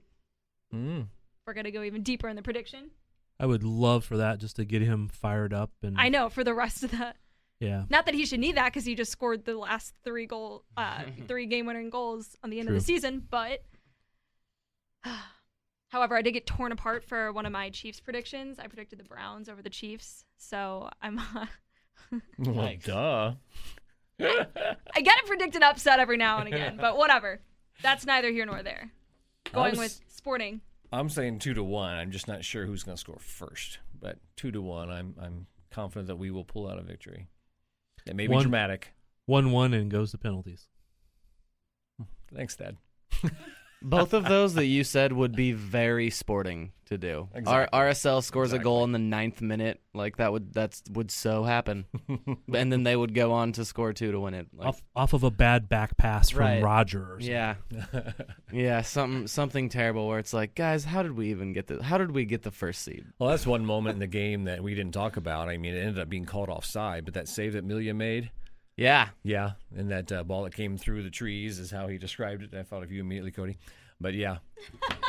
[0.74, 1.06] Mm.
[1.46, 2.90] We're gonna go even deeper in the prediction.
[3.38, 6.42] I would love for that just to get him fired up and I know for
[6.42, 7.14] the rest of the
[7.60, 7.84] yeah.
[7.88, 11.02] not that he should need that because he just scored the last three goal uh,
[11.28, 13.64] three game winning goals on the end of the season, but.
[15.88, 18.58] However, I did get torn apart for one of my Chiefs predictions.
[18.58, 21.20] I predicted the Browns over the Chiefs, so I'm
[22.38, 23.34] Well, duh.
[24.20, 27.40] I get a predicted upset every now and again, but whatever.
[27.82, 28.90] That's neither here nor there.
[29.52, 30.60] Going was- with Sporting.
[30.92, 31.94] I'm saying two to one.
[31.94, 34.88] I'm just not sure who's going to score first, but two to one.
[34.88, 37.26] I'm I'm confident that we will pull out a victory.
[38.04, 38.92] It may be One- dramatic.
[39.26, 40.68] One one and goes to penalties.
[42.34, 42.76] Thanks, Thad.
[43.82, 47.28] Both of those that you said would be very sporting to do.
[47.34, 47.78] Exactly.
[47.78, 51.42] R- RSL scores a goal in the ninth minute, like that would that's would so
[51.44, 51.84] happen,
[52.54, 54.46] and then they would go on to score two to win it.
[54.54, 56.62] Like, off off of a bad back pass from Right.
[56.62, 57.02] Roger.
[57.14, 57.28] Or something.
[57.30, 57.54] yeah,
[58.52, 61.98] yeah, something something terrible where it's like, guys, how did we even get the how
[61.98, 63.04] did we get the first seed?
[63.18, 65.48] Well, that's one moment in the game that we didn't talk about.
[65.48, 68.30] I mean, it ended up being called offside, but that save that Melia made,
[68.76, 72.42] Yeah, yeah, and that uh, ball that came through the trees is how he described
[72.42, 72.54] it.
[72.54, 73.56] I thought of you immediately, Cody.
[74.00, 74.38] But yeah,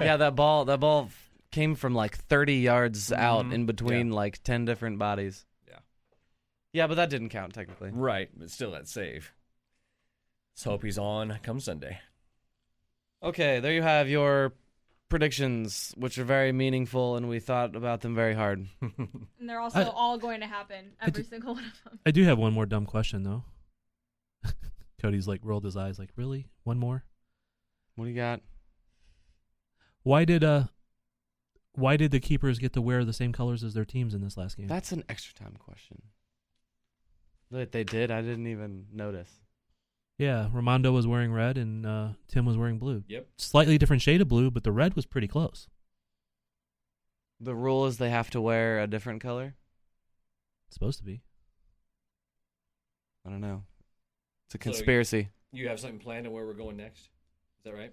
[0.00, 1.08] yeah, that ball that ball
[1.50, 3.52] came from like 30 yards out Mhm.
[3.54, 5.46] in between like 10 different bodies.
[5.66, 5.78] Yeah.
[6.74, 7.90] Yeah, but that didn't count technically.
[7.92, 9.32] right, but still that save.
[10.54, 12.00] Let's hope he's on come Sunday.
[13.22, 14.52] Okay, there you have your
[15.08, 18.66] predictions, which are very meaningful, and we thought about them very hard.
[19.38, 20.92] And they're also I- all going to happen.
[21.00, 21.98] Every single one of them.
[22.04, 23.44] I do have one more dumb question though.
[25.00, 26.48] Cody's like rolled his eyes like, "Really?
[26.64, 27.04] One more?
[27.94, 28.40] What do you got?
[30.02, 30.64] Why did uh
[31.72, 34.36] why did the keepers get to wear the same colors as their teams in this
[34.36, 36.02] last game?" That's an extra time question.
[37.52, 39.30] That they did, I didn't even notice.
[40.18, 43.04] Yeah, Rimando was wearing red and uh Tim was wearing blue.
[43.08, 43.26] Yep.
[43.36, 45.68] Slightly different shade of blue, but the red was pretty close.
[47.38, 49.54] The rule is they have to wear a different color.
[50.68, 51.22] It's supposed to be.
[53.26, 53.64] I don't know.
[54.46, 55.28] It's a So you- conspiracy.
[55.52, 57.00] You have something planned on where we're going next?
[57.58, 57.92] Is that right?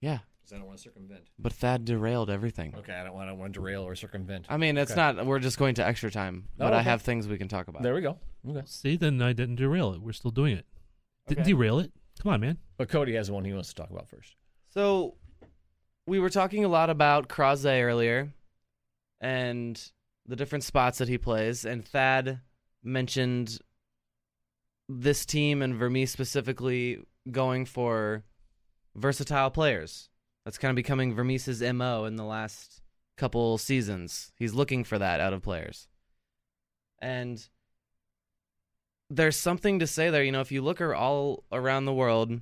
[0.00, 1.28] yeah, Because I don't want to circumvent.
[1.38, 2.74] but Thad derailed everything.
[2.76, 4.46] Okay, I don't want to, want derail or circumvent.
[4.48, 5.00] I mean, it's Okay.
[5.00, 5.24] not.
[5.26, 6.84] We're just going to extra time, Oh, but I okay.
[6.90, 7.82] have things we can talk about.
[7.82, 8.18] There we go.
[8.48, 8.62] Okay.
[8.66, 10.00] See, then I didn't derail it.
[10.02, 10.66] We're still doing it.
[11.26, 11.50] Didn't Okay.
[11.52, 11.92] derail it.
[12.20, 12.58] Come on, man.
[12.76, 14.34] But Cody has one he wants to talk about first.
[14.70, 15.16] So,
[16.06, 18.32] we were talking a lot about Croizet earlier,
[19.20, 19.92] and
[20.26, 22.40] the different spots that he plays, and Thad
[22.82, 23.58] mentioned
[24.88, 26.98] this team and Vermes specifically
[27.30, 28.24] going for
[28.94, 30.10] versatile players.
[30.44, 32.82] That's kind of becoming Vermes's mo in the last
[33.16, 34.32] couple seasons.
[34.36, 35.88] He's looking for that out of players,
[37.00, 37.48] and
[39.10, 40.22] there's something to say there.
[40.22, 42.40] You know, if you look all around the world,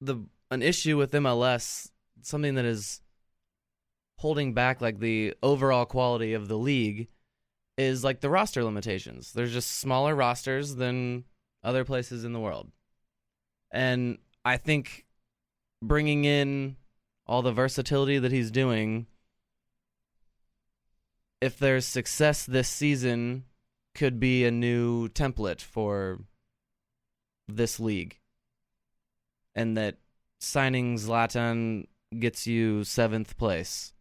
[0.00, 1.90] the an issue with MLS,
[2.22, 3.00] something that is
[4.18, 7.08] holding back like the overall quality of the league
[7.78, 9.32] is like the roster limitations.
[9.32, 11.24] There's just smaller rosters than
[11.64, 12.70] other places in the world.
[13.70, 15.06] And I think
[15.82, 16.76] bringing in
[17.26, 19.06] all the versatility that he's doing
[21.40, 23.44] if there's success this season
[23.94, 26.20] could be a new template for
[27.48, 28.20] this league
[29.54, 29.96] and that
[30.38, 31.86] signing Zlatan
[32.18, 33.92] gets you seventh place,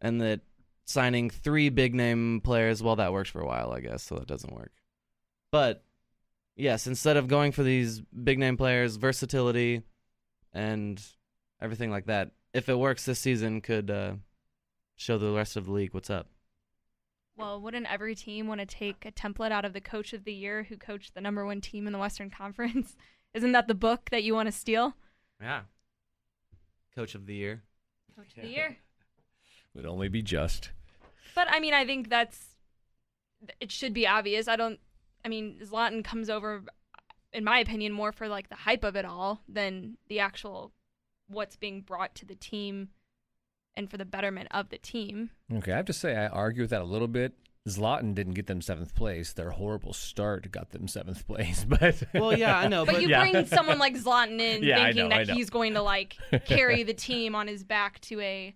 [0.00, 0.40] and that
[0.84, 4.26] signing three big name players, well, that works for a while, I guess, so that
[4.26, 4.72] doesn't work.
[5.50, 5.84] But
[6.56, 9.82] yes, instead of going for these big name players, versatility
[10.52, 11.02] and
[11.60, 14.14] everything like that, if it works this season, could uh,
[14.96, 16.28] show the rest of the league what's up.
[17.36, 20.32] Well, wouldn't every team want to take a template out of the coach of the
[20.32, 22.96] year who coached the number one team in the Western Conference?
[23.34, 24.94] Isn't that the book that you want to steal?
[25.40, 25.62] Yeah.
[26.94, 27.62] Coach of the year.
[28.16, 28.76] Coach of the year.
[29.74, 30.70] Would only be just.
[31.34, 32.54] But I mean, I think that's
[33.60, 34.46] it should be obvious.
[34.46, 34.78] I don't.
[35.24, 36.62] I mean, Zlatan comes over,
[37.32, 40.72] in my opinion, more for like the hype of it all than the actual
[41.26, 42.90] what's being brought to the team
[43.76, 45.30] and for the betterment of the team.
[45.52, 47.32] Okay, I have to say I argue with that a little bit.
[47.68, 49.32] Zlatan didn't get them seventh place.
[49.32, 51.64] Their horrible start got them seventh place.
[51.68, 53.20] But Well, yeah, I know, But, but you Yeah.
[53.30, 56.92] bring someone like Zlatan in, Yeah, thinking know, that he's going to like carry the
[56.92, 58.54] team on his back to a.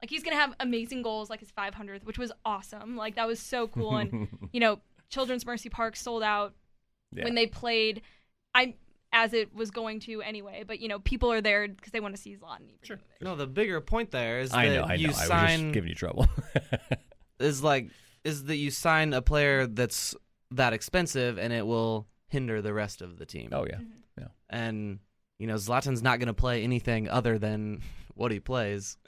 [0.00, 2.94] Like he's gonna have amazing goals, like his 500th, which was awesome.
[2.96, 6.52] Like that was so cool, and you know, Children's Mercy Park sold out
[7.10, 7.24] Yeah.
[7.24, 8.02] when they played.
[8.54, 8.74] I
[9.14, 12.14] as it was going to anyway, but you know, people are there because they want
[12.16, 12.68] to see Zlatan.
[12.82, 12.98] Sure.
[13.22, 14.94] no, the bigger point there is that know, I know.
[14.94, 16.26] you I was sign just giving you trouble.
[17.38, 17.90] is like
[18.24, 20.14] is that you sign a player that's
[20.50, 23.50] that expensive and it will hinder the rest of the team.
[23.52, 23.76] oh yeah.
[23.76, 24.30] Mhm.
[24.50, 24.98] And
[25.38, 27.82] you know, Zlatan's not going to play anything other than
[28.14, 28.98] what he plays.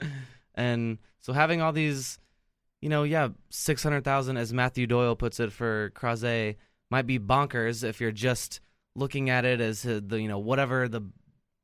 [0.55, 2.19] And so having all these
[2.81, 6.57] you know, yeah, 600,000 as Matthew Doyle puts it for Croizet
[6.91, 8.59] might be bonkers if you're just
[8.97, 11.01] looking at it as uh, the you know, whatever the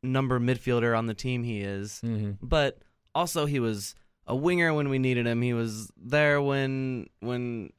[0.03, 2.45] number midfielder on the team he is Mm-hmm.
[2.45, 2.79] but
[3.15, 3.95] also he was
[4.27, 5.41] a winger when we needed him.
[5.41, 7.71] He was there when when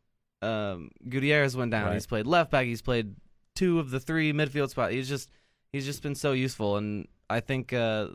[0.43, 1.87] um, Gutierrez went down.
[1.87, 1.95] Right.
[1.95, 2.67] He's played left back.
[2.67, 3.15] He's played
[3.55, 4.93] two of the three midfield spots.
[4.93, 5.31] He's just
[5.73, 8.09] he's just been so useful, and I think uh,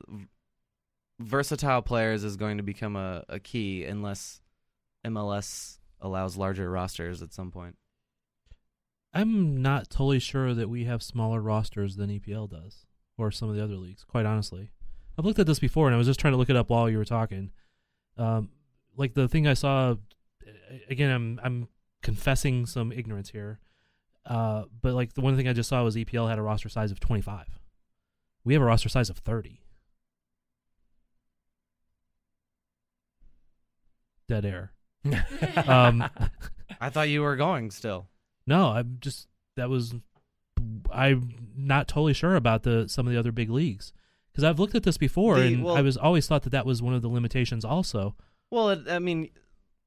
[1.19, 4.41] versatile players is going to become a, a key unless
[5.05, 7.75] MLS allows larger rosters at some point.
[9.13, 12.85] I'm not totally sure that we have smaller rosters than EPL does
[13.17, 14.69] or some of the other leagues, quite honestly.
[15.17, 16.89] I've looked at this before and I was just trying to look it up while
[16.89, 17.51] you were talking.
[18.17, 18.49] Um,
[18.95, 19.95] like the thing I saw
[20.89, 21.67] again I'm I'm
[22.01, 23.59] confessing some ignorance here.
[24.25, 26.91] Uh, but like the one thing I just saw was EPL had a roster size
[26.91, 27.59] of 25.
[28.43, 29.61] We have a roster size of 30.
[34.27, 34.73] Dead air.
[35.67, 36.03] Um,
[36.79, 38.07] I thought you were going still.
[38.49, 39.93] No, I'm just that was
[40.91, 43.93] I'm not totally sure about the some of the other big leagues
[44.31, 46.65] because I've looked at this before The- and well- I was always thought that that
[46.65, 48.15] was one of the limitations also.
[48.51, 49.29] Well, it, I mean,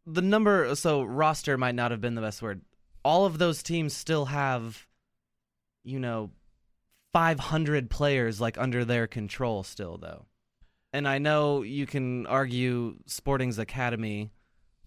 [0.07, 2.63] the number so roster might not have been the best word.
[3.05, 4.87] All of those teams still have,
[5.85, 6.31] you know,
[7.13, 10.27] five hundred players like under their control still though.
[10.93, 14.31] And I know you can argue Sporting's academy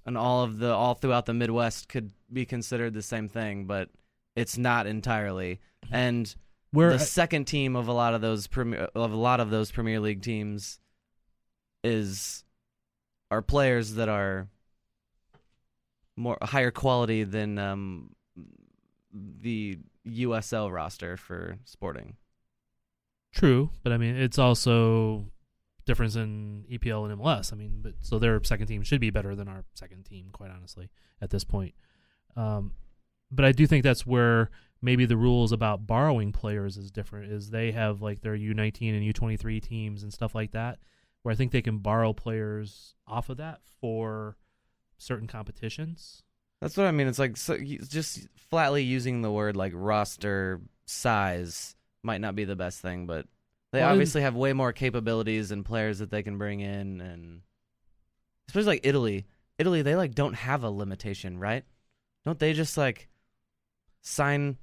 [0.05, 3.89] and all of the all throughout the Midwest could be considered the same thing, but
[4.35, 5.59] it's not entirely.
[5.91, 6.33] And
[6.71, 9.71] Where the second team of a lot of those premier of a lot of those
[9.71, 10.79] Premier League teams
[11.83, 12.43] is
[13.31, 14.47] are players that are
[16.15, 18.15] more higher quality than um,
[19.13, 22.15] the USL roster for Sporting.
[23.33, 25.25] true, but I mean it's also
[25.85, 27.53] difference in EPL and MLS.
[27.53, 30.51] I mean, but so their second team should be better than our second team, quite
[30.51, 30.89] honestly,
[31.21, 31.73] at this point.
[32.35, 32.73] Um,
[33.31, 34.49] but I do think that's where
[34.81, 37.31] maybe the rules about borrowing players is different.
[37.31, 40.79] Is they have like their U19 and U23 teams and stuff like that,
[41.23, 44.37] where I think they can borrow players off of that for
[44.97, 46.23] certain competitions.
[46.61, 47.07] That's what I mean.
[47.07, 52.55] It's like so, just flatly using the word like roster size might not be the
[52.55, 53.27] best thing, but
[53.75, 57.01] they Well, and- obviously have way more capabilities and players that they can bring in,
[57.01, 57.41] and
[58.47, 59.25] especially like Italy.
[59.57, 61.63] Italy, they like don't have a limitation, right?
[62.25, 63.07] Don't they just like
[64.01, 64.57] sign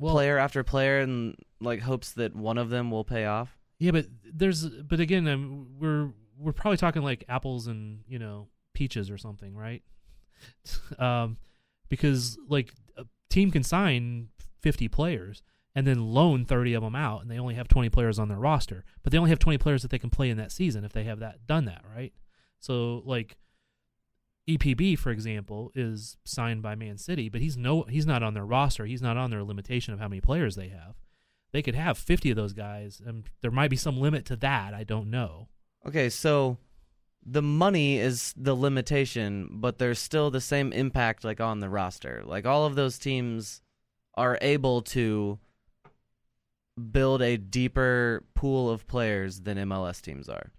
[0.00, 3.58] player after player and like hopes that one of them will pay off?
[3.78, 8.48] Yeah, but there's but again, um, we're we're probably talking like apples and you know
[8.72, 9.82] peaches or something, right?
[10.98, 11.36] um,
[11.88, 14.28] because like a team can sign
[14.62, 15.42] 50 players
[15.74, 18.38] and then loan 30 of them out, and they only have 20 players on their
[18.38, 20.92] roster, but they only have 20 players that they can play in that season if
[20.92, 22.12] they have that done that right.
[22.60, 23.36] So like
[24.48, 28.44] EPB, for example, is signed by Man City, but he's no he's not on their
[28.44, 28.86] roster.
[28.86, 30.94] He's not on their limitation of how many players they have.
[31.52, 34.74] They could have 50 of those guys, and there might be some limit to that.
[34.74, 35.48] I don't know.
[35.86, 36.58] Okay, so
[37.24, 42.22] the money is the limitation, but there's still the same impact like on the roster.
[42.24, 43.62] Like all of those teams
[44.14, 45.38] are able to
[46.90, 50.52] build a deeper pool of players than MLS teams are.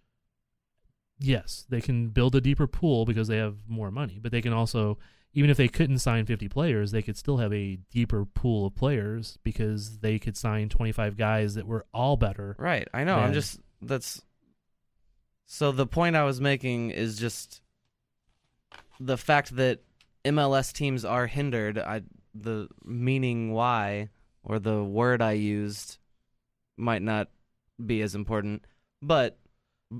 [1.20, 4.54] Yes, they can build a deeper pool because they have more money, but they can
[4.54, 4.98] also
[5.36, 8.74] even if they couldn't sign 50 players, they could still have a deeper pool of
[8.74, 12.56] players because they could sign 25 guys that were all better.
[12.58, 12.88] Right.
[12.94, 13.18] I know.
[13.18, 14.22] I'm just that's
[15.46, 17.62] so the point I was making is just
[19.00, 19.82] the fact that
[20.24, 21.78] MLS teams are hindered.
[21.78, 22.04] I
[22.34, 24.10] the meaning why
[24.42, 25.98] or the word I used
[26.78, 27.30] might not
[27.84, 28.66] be as important,
[29.02, 29.38] but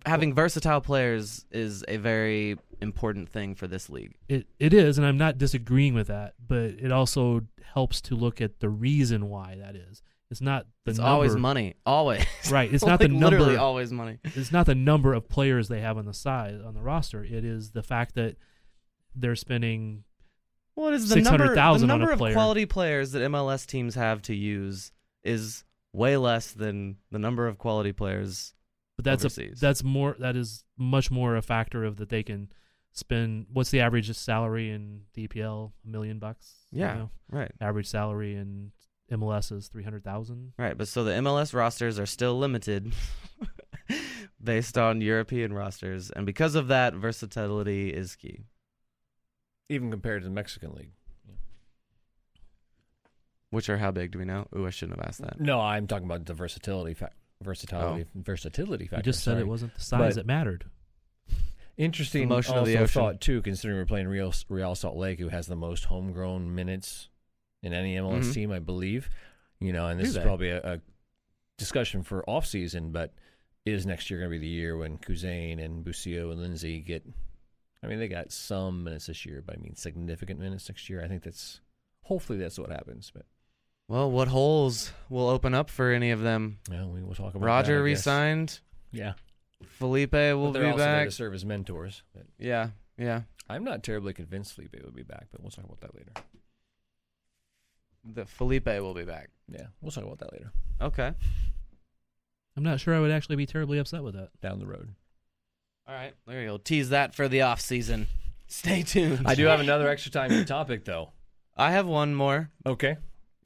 [0.06, 4.14] having versatile players is a very important thing for this league.
[4.28, 7.42] It it is, and I'm not disagreeing with that, but it also
[7.74, 10.02] helps to look at the reason why that is.
[10.32, 12.26] It's not the it's number, always money, always.
[12.50, 12.74] right?
[12.74, 13.62] It's not the Like, literally number.
[13.62, 14.18] always money.
[14.24, 17.24] It's not the number of players they have on the side on the roster.
[17.24, 18.36] It is the fact that
[19.16, 20.04] they're spending
[20.74, 21.38] What is the number?
[21.38, 24.92] The 600,000 on a number of quality players that MLS teams have to use
[25.24, 25.64] is
[25.96, 28.54] way less than the number of quality players.
[28.98, 29.58] But that's overseas.
[29.58, 32.52] a that's more that is much more a factor of that they can
[32.94, 33.48] spend.
[33.52, 35.72] What's the average salary in the EPL?
[35.86, 36.54] A million bucks.
[36.72, 36.94] you Yeah.
[36.96, 37.10] know?
[37.30, 38.72] Right, Average salary in
[39.12, 40.54] MLS is three hundred thousand.
[40.58, 40.78] right.
[40.78, 42.94] But so the MLS rosters are still limited
[44.44, 48.46] based on European rosters, and because of that, versatility is key.
[49.70, 50.92] Even compared to the Mexican League.
[53.56, 54.48] Which are how big do we know?
[54.56, 55.40] Ooh, I shouldn't have asked that.
[55.40, 59.04] No, I'm talking about the versatility fa- versatility versatility I factor.
[59.04, 59.42] just said sorry.
[59.42, 60.66] it wasn't the size But- that mattered.
[61.78, 62.30] Interesting.
[62.30, 63.02] The motion also of the ocean.
[63.02, 67.10] thought too, considering we're playing Real Real Salt Lake, who has the most homegrown minutes
[67.62, 68.34] in any MLS Mhm.
[68.34, 69.10] team, I believe.
[69.60, 70.82] You know, and this is probably a, a
[71.58, 73.14] discussion for off season, but
[73.66, 77.06] is next year going to be the year when Kuzain and Busio and Lindsey get?
[77.84, 81.04] I mean, they got some minutes this year, but I mean significant minutes next year.
[81.04, 81.60] I think that's
[82.04, 83.12] hopefully that's what happens.
[83.14, 83.26] But
[83.88, 86.58] Well, what holes will open up for any of them?
[86.70, 88.00] well, we will talk about Roger that, I guess.
[88.00, 88.60] resigned.
[88.92, 89.14] Yeah,
[89.64, 91.08] Felipe will but they're be also there back.
[91.10, 92.02] to serve as mentors.
[92.14, 93.22] But Yeah, yeah.
[93.48, 96.12] I'm not terribly convinced Felipe would be back, but we'll talk about that later.
[98.04, 99.30] The Felipe will be back.
[99.48, 101.12] Yeah, we'll talk about that later Okay.
[102.58, 104.30] I'm not sure I would actually be terribly upset with that.
[104.42, 104.90] down the road.
[105.88, 106.14] All right.
[106.26, 106.58] There you go.
[106.58, 108.08] Tease that for the off season.
[108.48, 109.24] Stay tuned.
[109.28, 111.12] I do have another extra time topic though.
[111.58, 112.50] I have one more.
[112.66, 112.98] Okay.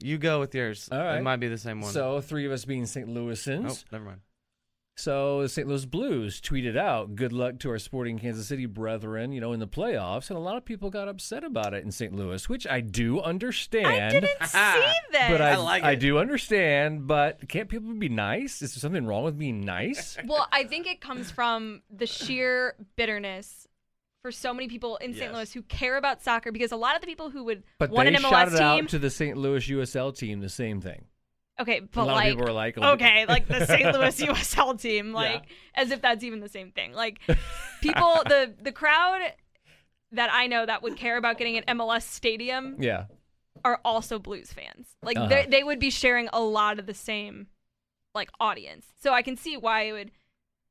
[0.02, 0.88] You go with yours.
[0.90, 1.18] All right.
[1.18, 1.92] It might be the same one.
[1.92, 3.08] So three of us being St.
[3.08, 3.70] Louisans.
[3.70, 4.20] oh, never mind.
[4.96, 5.66] So the St.
[5.66, 9.60] Louis Blues tweeted out, "Good luck to our Sporting Kansas City brethren, you know, in
[9.60, 12.14] the playoffs." And a lot of people got upset about it in St.
[12.14, 13.86] Louis, which I do understand.
[13.86, 15.30] I didn't see this.
[15.30, 18.60] But I, I like I do understand, but can't people be nice?
[18.60, 20.18] Is there something wrong with being nice?
[20.26, 23.66] well, I think it comes from the sheer bitterness
[24.22, 25.24] for so many people in St.
[25.26, 25.34] Yes.
[25.34, 28.08] Louis who care about soccer because a lot of the people who would But want
[28.08, 28.60] an MLS shouted team.
[28.62, 29.36] out to the St.
[29.36, 31.04] Louis USL team the same thing.
[31.60, 33.94] okay, a but lot like of people were like, okay, like the St.
[33.94, 35.44] Louis USL team, like
[35.74, 36.92] as if that's even the same thing.
[36.92, 37.18] Like
[37.80, 39.20] people, the the crowd
[40.12, 43.04] that I know that would care about getting an MLS stadium Yeah.
[43.64, 44.88] are also Blues fans.
[45.02, 45.28] Like Uh-huh.
[45.28, 47.46] they they would be sharing a lot of the same
[48.14, 48.86] like audience.
[48.98, 50.10] So I can see why it would.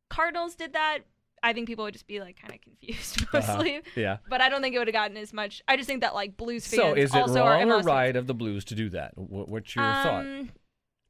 [0.09, 0.99] Cardinals did that.
[1.43, 3.53] I think people would just be like kind of confused Uh-huh.
[3.55, 3.81] mostly.
[3.95, 4.17] Yeah.
[4.29, 5.61] But I don't think it would have gotten as much.
[5.67, 8.27] I just think that like Blues fans So is it also wrong or right of
[8.27, 9.17] the Blues to do that?
[9.17, 10.25] What, what's your thought?
[10.25, 10.49] Um,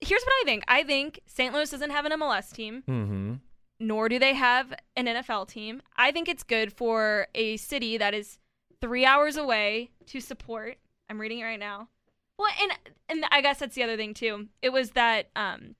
[0.02, 0.64] Here's what I think.
[0.68, 1.54] I think St.
[1.54, 2.84] Louis doesn't have an MLS team.
[2.88, 3.34] Mm-hmm.
[3.82, 5.82] nor do they have an NFL team.
[5.98, 8.38] I think it's good for a city that is
[8.82, 10.78] three hours away to support.
[11.10, 11.90] I'm reading it right now.
[12.38, 12.72] Well, and
[13.10, 14.48] and I guess that's the other thing too.
[14.62, 15.76] It was that um,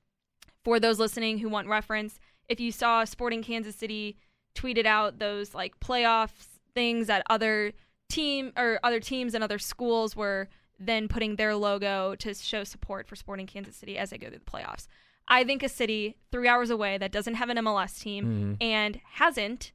[0.66, 2.20] for those listening who want reference,
[2.50, 4.18] if you saw Sporting Kansas City
[4.56, 7.72] tweeted out those like playoffs things that other
[8.10, 10.47] team or other teams and other schools were
[10.80, 14.39] then putting their logo to show support for Sporting Kansas City as they go through
[14.39, 14.88] the playoffs.
[15.28, 18.64] I think a city three hours away that doesn't have an MLS team Mhm.
[18.64, 19.74] and hasn't,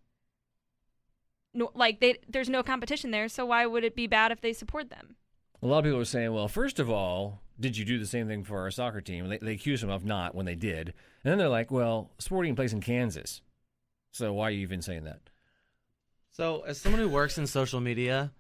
[1.53, 3.29] no, like they, there's no competition there.
[3.29, 5.17] So why would it be bad if they support them?
[5.63, 8.27] A lot of people are saying, well, first of all, did you do the same
[8.27, 9.29] thing for our soccer team?
[9.29, 10.89] They, they accuse them of not when they did.
[11.23, 13.41] And then they're like, well, Sporting plays in Kansas.
[14.15, 15.19] So why are you even saying that?
[16.31, 18.33] So, as someone who works in social media,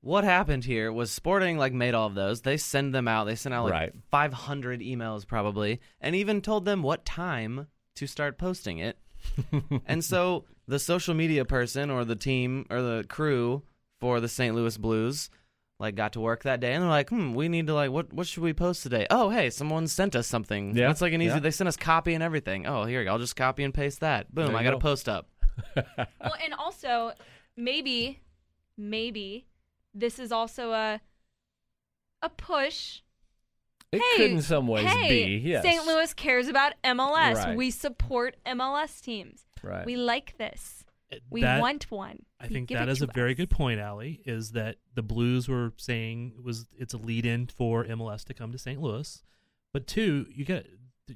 [0.00, 2.42] what happened here was Sporting like made all of those.
[2.42, 3.24] They send them out.
[3.24, 3.92] They sent out like Right.
[4.10, 8.98] 500 emails probably, and even told them what time to start posting it.
[9.86, 13.62] and so the social media person or the team or the crew
[14.00, 14.54] for the St.
[14.54, 15.30] Louis Blues
[15.80, 18.12] like got to work that day and they're like, "Hmm, we need to like what
[18.12, 20.76] what should we post today?" Oh, hey, someone sent us something.
[20.76, 21.34] Yeah, That's like an easy.
[21.34, 21.40] yeah.
[21.40, 22.66] They sent us copy and everything.
[22.66, 24.34] Oh, here, I'll just copy and paste that.
[24.34, 24.78] Boom, I got go.
[24.78, 25.28] a post up.
[25.76, 27.12] well, and also
[27.56, 28.20] maybe,
[28.76, 29.46] maybe
[29.94, 31.00] this is also a
[32.22, 33.00] a push.
[33.90, 35.62] It hey, could in some ways hey, be, yes.
[35.62, 35.86] St.
[35.86, 37.34] Louis cares about MLS.
[37.36, 37.56] Right.
[37.56, 39.46] We support MLS teams.
[39.62, 39.86] Right.
[39.86, 40.84] We like this.
[41.30, 42.24] We That- want one.
[42.40, 44.20] I We think that is that it is to a very good point, Aly.
[44.26, 48.34] Is that the Blues were saying it was it's a lead in for MLS to
[48.34, 48.80] come to St.
[48.80, 49.22] Louis,
[49.72, 50.66] but two, you get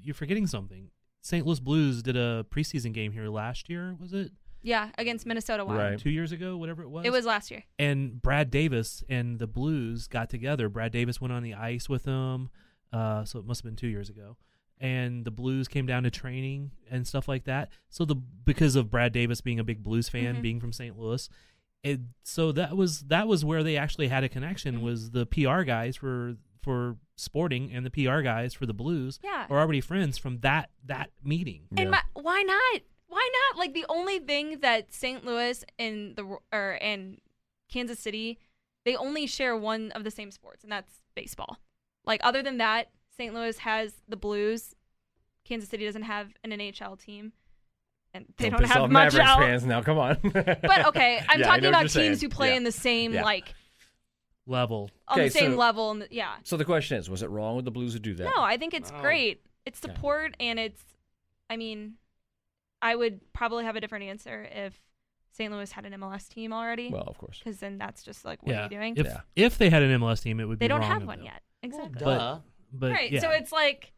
[0.03, 0.91] you're forgetting something.
[1.21, 1.47] St.
[1.47, 3.95] Louis Blues did a preseason game here last year.
[4.01, 4.33] Was it
[4.63, 5.79] Yeah, against Minnesota Wild.
[5.79, 5.99] Right.
[5.99, 6.57] two years ago?
[6.57, 7.05] Whatever it was.
[7.05, 7.65] It was last year.
[7.79, 10.69] and Brad Davis and the Blues got together.
[10.69, 12.49] Brad Davis went on the ice with them,
[12.93, 14.37] uh, so it must have been two years ago.
[14.83, 17.71] And the Blues came down to training and stuff like that.
[17.89, 20.43] So the because of Brad Davis being a big Blues fan, Mhm.
[20.43, 20.99] being from St.
[20.99, 21.29] Louis,
[21.85, 24.79] it, so that was that was where they actually had a connection.
[24.79, 24.83] Mhm.
[24.83, 29.47] Was the PR guys for for Sporting and the PR guys for the Blues Yeah.
[29.49, 31.69] are already friends from that that meeting.
[31.71, 31.91] And Yeah.
[31.91, 32.83] my, why not?
[33.07, 33.59] Why not?
[33.59, 35.25] Like the only thing that St.
[35.25, 37.21] Louis and the or and
[37.69, 38.39] Kansas City,
[38.85, 41.59] they only share one of the same sports, and that's baseball.
[42.05, 43.35] Like other than that, St.
[43.35, 44.75] Louis has the Blues.
[45.45, 47.33] Kansas City doesn't have an NHL team,
[48.15, 49.39] and they don't, piss have much Mavericks else.
[49.41, 49.83] fans now.
[49.83, 50.17] Come on.
[50.33, 52.11] But okay, I'm Yeah, I talking know what about you're saying.
[52.13, 52.57] teams who play Yeah.
[52.57, 53.25] in the same Yeah.
[53.25, 53.55] like
[54.47, 54.91] Level.
[55.09, 55.91] on Okay, the same so- level.
[55.93, 58.15] And the, yeah, So the question is, was it wrong with the Blues to do
[58.15, 58.25] that?
[58.25, 59.01] No, I think it's No.
[59.01, 59.41] great.
[59.67, 59.95] It's Yeah.
[59.95, 60.83] support and it's
[61.51, 61.95] I mean,
[62.81, 64.81] I would probably have a different answer if
[65.33, 65.53] St.
[65.53, 66.89] Louis had an MLS team already.
[66.91, 67.39] Well, of course.
[67.39, 68.61] Because then that's just like, what yeah.
[68.61, 68.95] are you doing?
[68.97, 69.21] If Yeah.
[69.37, 71.19] if they had an MLS team, it would they be don't wrong have of one
[71.19, 71.27] them.
[71.27, 71.43] yet.
[71.63, 72.05] Exactly.
[72.05, 72.41] Duh.
[72.73, 73.11] But right.
[73.13, 73.21] yeah.
[73.21, 73.93] So it's like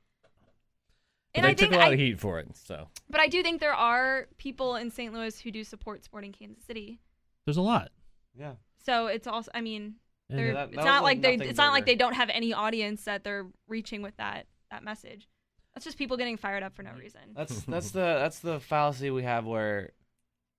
[1.33, 2.49] But and they I took think a lot I, of heat for it.
[2.57, 5.13] So but I do think there are people in St.
[5.13, 7.01] Louis who do support Sporting Kansas City.
[7.47, 7.91] there's a lot.
[8.39, 8.53] Yeah.
[8.85, 9.95] So it's also I mean,
[10.29, 12.15] And they're, that- it's that not like like they nothing it's not like they don't
[12.15, 15.29] have any audience that they're reaching with that that message.
[15.75, 17.21] That's just people getting fired up for no reason.
[17.35, 19.93] That's that's the that's the fallacy we have where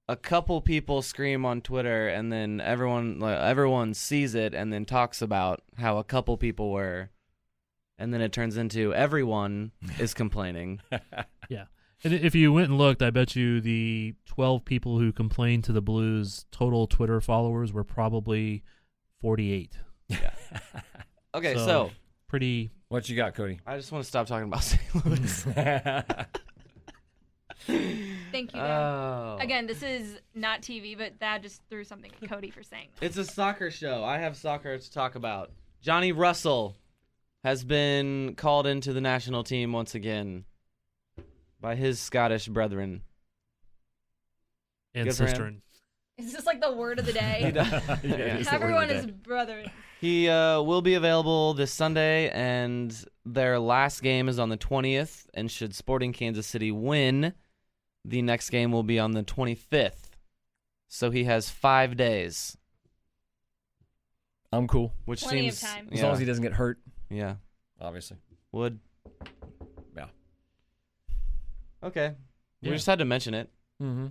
[0.08, 4.86] a couple people scream on Twitter and then everyone like, everyone sees it and then
[4.86, 7.10] talks about how a couple people were
[7.98, 10.82] and then it turns into everyone is complaining.
[11.50, 11.66] Yeah.
[12.04, 15.72] And if you went and looked, I bet you the 12 people who complained to
[15.72, 18.64] the Blues total Twitter followers were probably
[19.22, 19.78] 48.
[20.08, 20.18] Yeah.
[21.36, 21.92] Okay, So- so,
[22.28, 22.72] Pretty.
[22.88, 23.60] what you got, Cody?
[23.68, 24.82] I just want to stop talking about St.
[25.06, 25.44] Louis.
[28.32, 28.60] Thank you.
[28.60, 29.38] Oh.
[29.40, 32.90] Again, this is not TV, but Thad just threw something at Cody for saying.
[33.00, 33.06] that.
[33.06, 34.04] It's a soccer show.
[34.04, 35.52] I have soccer to talk about.
[35.82, 36.76] Johnny Russell
[37.46, 40.46] has been called into the national team once again
[41.62, 43.04] by his Scottish brethren.
[44.96, 45.30] And Good for him.
[45.30, 45.54] sister.
[46.18, 47.52] Is this like the word of the day?
[47.54, 47.68] does.
[48.04, 49.12] Yeah, it's the word of Everyone the is day.
[49.12, 49.64] brother.
[50.02, 55.26] He uh, will be available this Sunday, and their last game is on the 20th.
[55.36, 57.34] And should Sporting Kansas City win,
[58.04, 60.10] the next game will be on the 25th.
[60.88, 62.58] So he has five days,
[64.52, 64.94] I'm cool.
[65.06, 65.90] which Plenty of seems time.
[65.92, 66.80] As Yeah, long as he doesn't get hurt,
[67.10, 67.36] yeah,
[67.80, 68.18] obviously.
[68.52, 68.80] would.
[69.96, 70.08] Yeah.
[71.84, 72.16] Okay,
[72.62, 73.50] we just had to mention it.
[73.82, 74.08] Mm-hmm.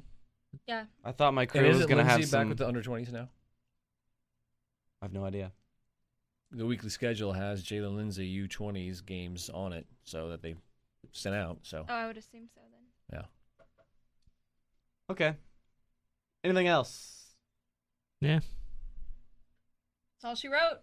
[0.68, 0.84] Yeah.
[1.04, 2.48] I thought my crew And is was it gonna Lindsey have back some.
[2.48, 3.28] with the under 20s now?
[5.02, 5.50] I have no idea.
[6.52, 10.54] The weekly schedule has Jaylin Lindsey U20s games on it, so that they
[11.12, 11.58] sent out.
[11.62, 13.18] So Oh, I would assume so then.
[13.20, 13.26] Yeah.
[15.10, 15.34] Okay.
[16.44, 17.34] Anything else?
[18.20, 18.40] Yeah.
[20.12, 20.78] That's all she wrote.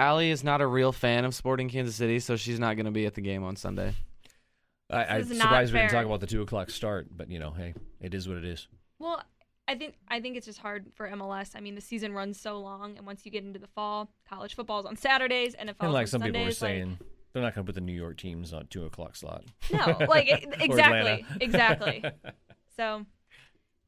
[0.00, 2.92] Aly is not a real fan of Sporting Kansas City, so she's not going to
[2.92, 3.94] be at the game on Sunday.
[4.88, 6.00] I, I'm is not surprised we didn't fair.
[6.00, 8.66] talk about the two o'clock start, but you know, hey, it is what it is.
[8.98, 9.22] Well,
[9.68, 11.52] I think I think it's just hard for MLS.
[11.54, 14.56] I mean, the season runs so long, and once you get into the fall, college
[14.56, 16.98] football's on Saturdays, NFL And like on some people were Sundays, like- saying,
[17.32, 19.44] they're not going to put the New York teams on two o'clock slot.
[19.72, 20.28] No, like
[20.60, 22.04] exactly, exactly.
[22.76, 23.06] So,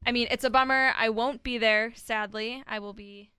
[0.07, 0.93] I mean, it's a bummer.
[0.97, 1.93] I won't be there.
[1.97, 3.33] Sadly, I will be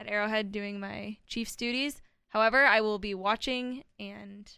[0.00, 2.02] at Arrowhead doing my Chiefs duties.
[2.28, 4.50] However, I will be watching, and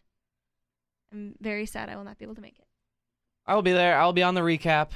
[1.12, 2.66] I'm very sad I will not be able to make it.
[3.46, 3.98] I will be there.
[3.98, 4.90] I'll be on the recap,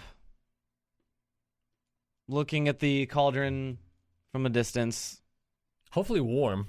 [2.28, 3.78] looking at the cauldron
[4.30, 5.20] from a distance.
[5.90, 6.66] Hopefully warm,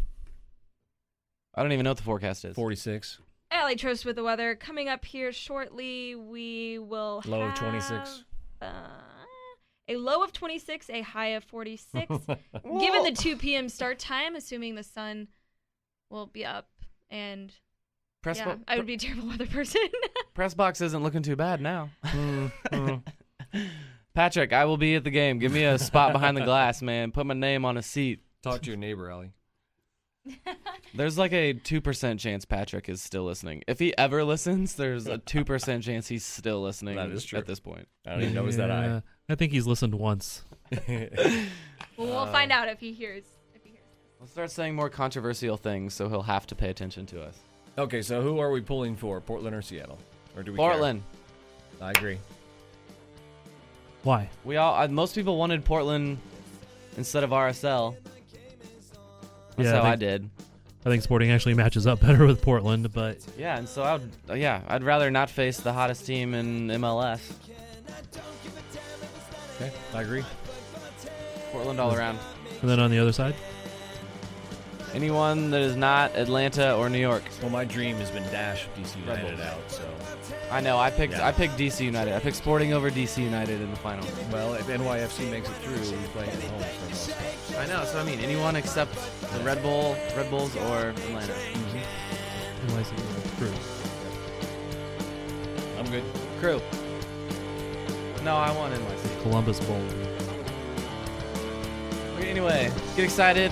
[1.55, 2.55] I don't even know what the forecast is.
[2.55, 3.19] 46.
[3.51, 6.15] Aly Trost with the weather coming up here shortly.
[6.15, 8.23] We will have Low of have, 26.
[8.61, 8.67] Uh,
[9.89, 12.07] a low of 26, a high of 46.
[12.79, 13.69] Given the 2 p.m.
[13.69, 15.27] start time, assuming the sun
[16.14, 16.70] will be up,
[17.09, 17.51] and
[18.22, 19.82] Press, yeah, bo- I would be a terrible weather person.
[20.34, 21.89] press box isn't looking too bad now.
[22.05, 23.03] Mm,
[24.16, 25.39] Patrick, I will be at the game.
[25.39, 27.11] Give me a spot behind the glass, man.
[27.11, 28.20] Put my name on a seat.
[28.43, 29.32] Talk to your neighbor, Ellie.
[30.93, 33.64] There's like a 2% chance Patrick is still listening.
[33.68, 37.39] If he ever listens, there's a 2% chance he's still listening That is true.
[37.39, 37.88] at this point.
[38.05, 39.01] I don't even know is that I.
[39.28, 40.43] I think he's listened once.
[40.88, 41.07] well,
[41.97, 43.24] we'll Uh, find out if he hears.
[44.24, 44.39] If he.
[44.39, 47.38] We'll start saying more controversial things, so he'll have to pay attention to us.
[47.78, 49.97] okay, so who are we pulling for, Portland or Seattle?
[50.36, 50.69] Or do we care?
[50.69, 51.03] Portland.
[51.82, 52.17] I agree.
[54.03, 54.30] Why?
[54.43, 56.17] We all uh, most people wanted Portland
[56.97, 57.95] instead of RSL.
[59.55, 60.30] That's Yeah, I how I, think- did.
[60.86, 64.11] I think Sporting actually matches up better with Portland, but Yeah, and so I would
[64.30, 67.21] uh, yeah, I'd rather not face the hottest team in MLS.
[69.55, 70.24] Okay, I agree.
[71.51, 72.17] Portland all around.
[72.61, 73.36] and then on the other side,
[74.93, 77.23] Anyone that is not Atlanta or New York.
[77.41, 79.39] Well, my dream has been dashed with DC United Bulls.
[79.41, 79.83] out, so.
[80.51, 80.77] I know.
[80.77, 81.27] I picked Yeah.
[81.27, 82.13] I picked DC United.
[82.13, 84.05] I picked Sporting over DC United in the final.
[84.31, 87.09] Well, if NYFC makes it through, we play at home for most
[87.55, 87.59] part.
[87.59, 87.83] I know.
[87.85, 88.93] So I mean, anyone except
[89.33, 91.33] the Red Bull, Red Bulls, or Atlanta.
[91.33, 92.67] Mm-hmm.
[92.67, 92.93] NYC
[93.37, 93.53] crew.
[95.79, 96.03] I'm good.
[96.39, 96.61] Crew.
[98.23, 99.21] No, I want NYC.
[99.23, 99.81] Columbus Bowl.
[102.15, 103.51] Okay, anyway, get excited.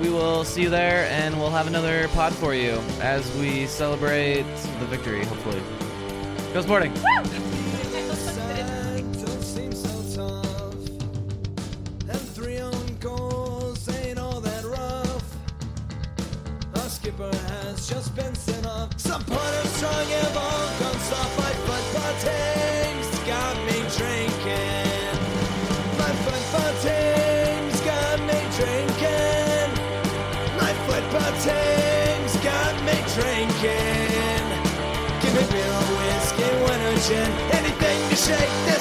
[0.00, 4.44] We will see you there, and we'll have another pod for you as we celebrate
[4.80, 5.24] the victory.
[5.24, 5.62] Hopefully,
[6.52, 6.92] go Sporting.
[6.94, 7.26] Don't
[9.42, 10.74] seem so tough.
[12.08, 15.36] And three own goals ain't all that rough.
[16.74, 18.98] Our skipper has just been sent off.
[18.98, 20.36] Supporters strong have
[38.26, 38.73] shake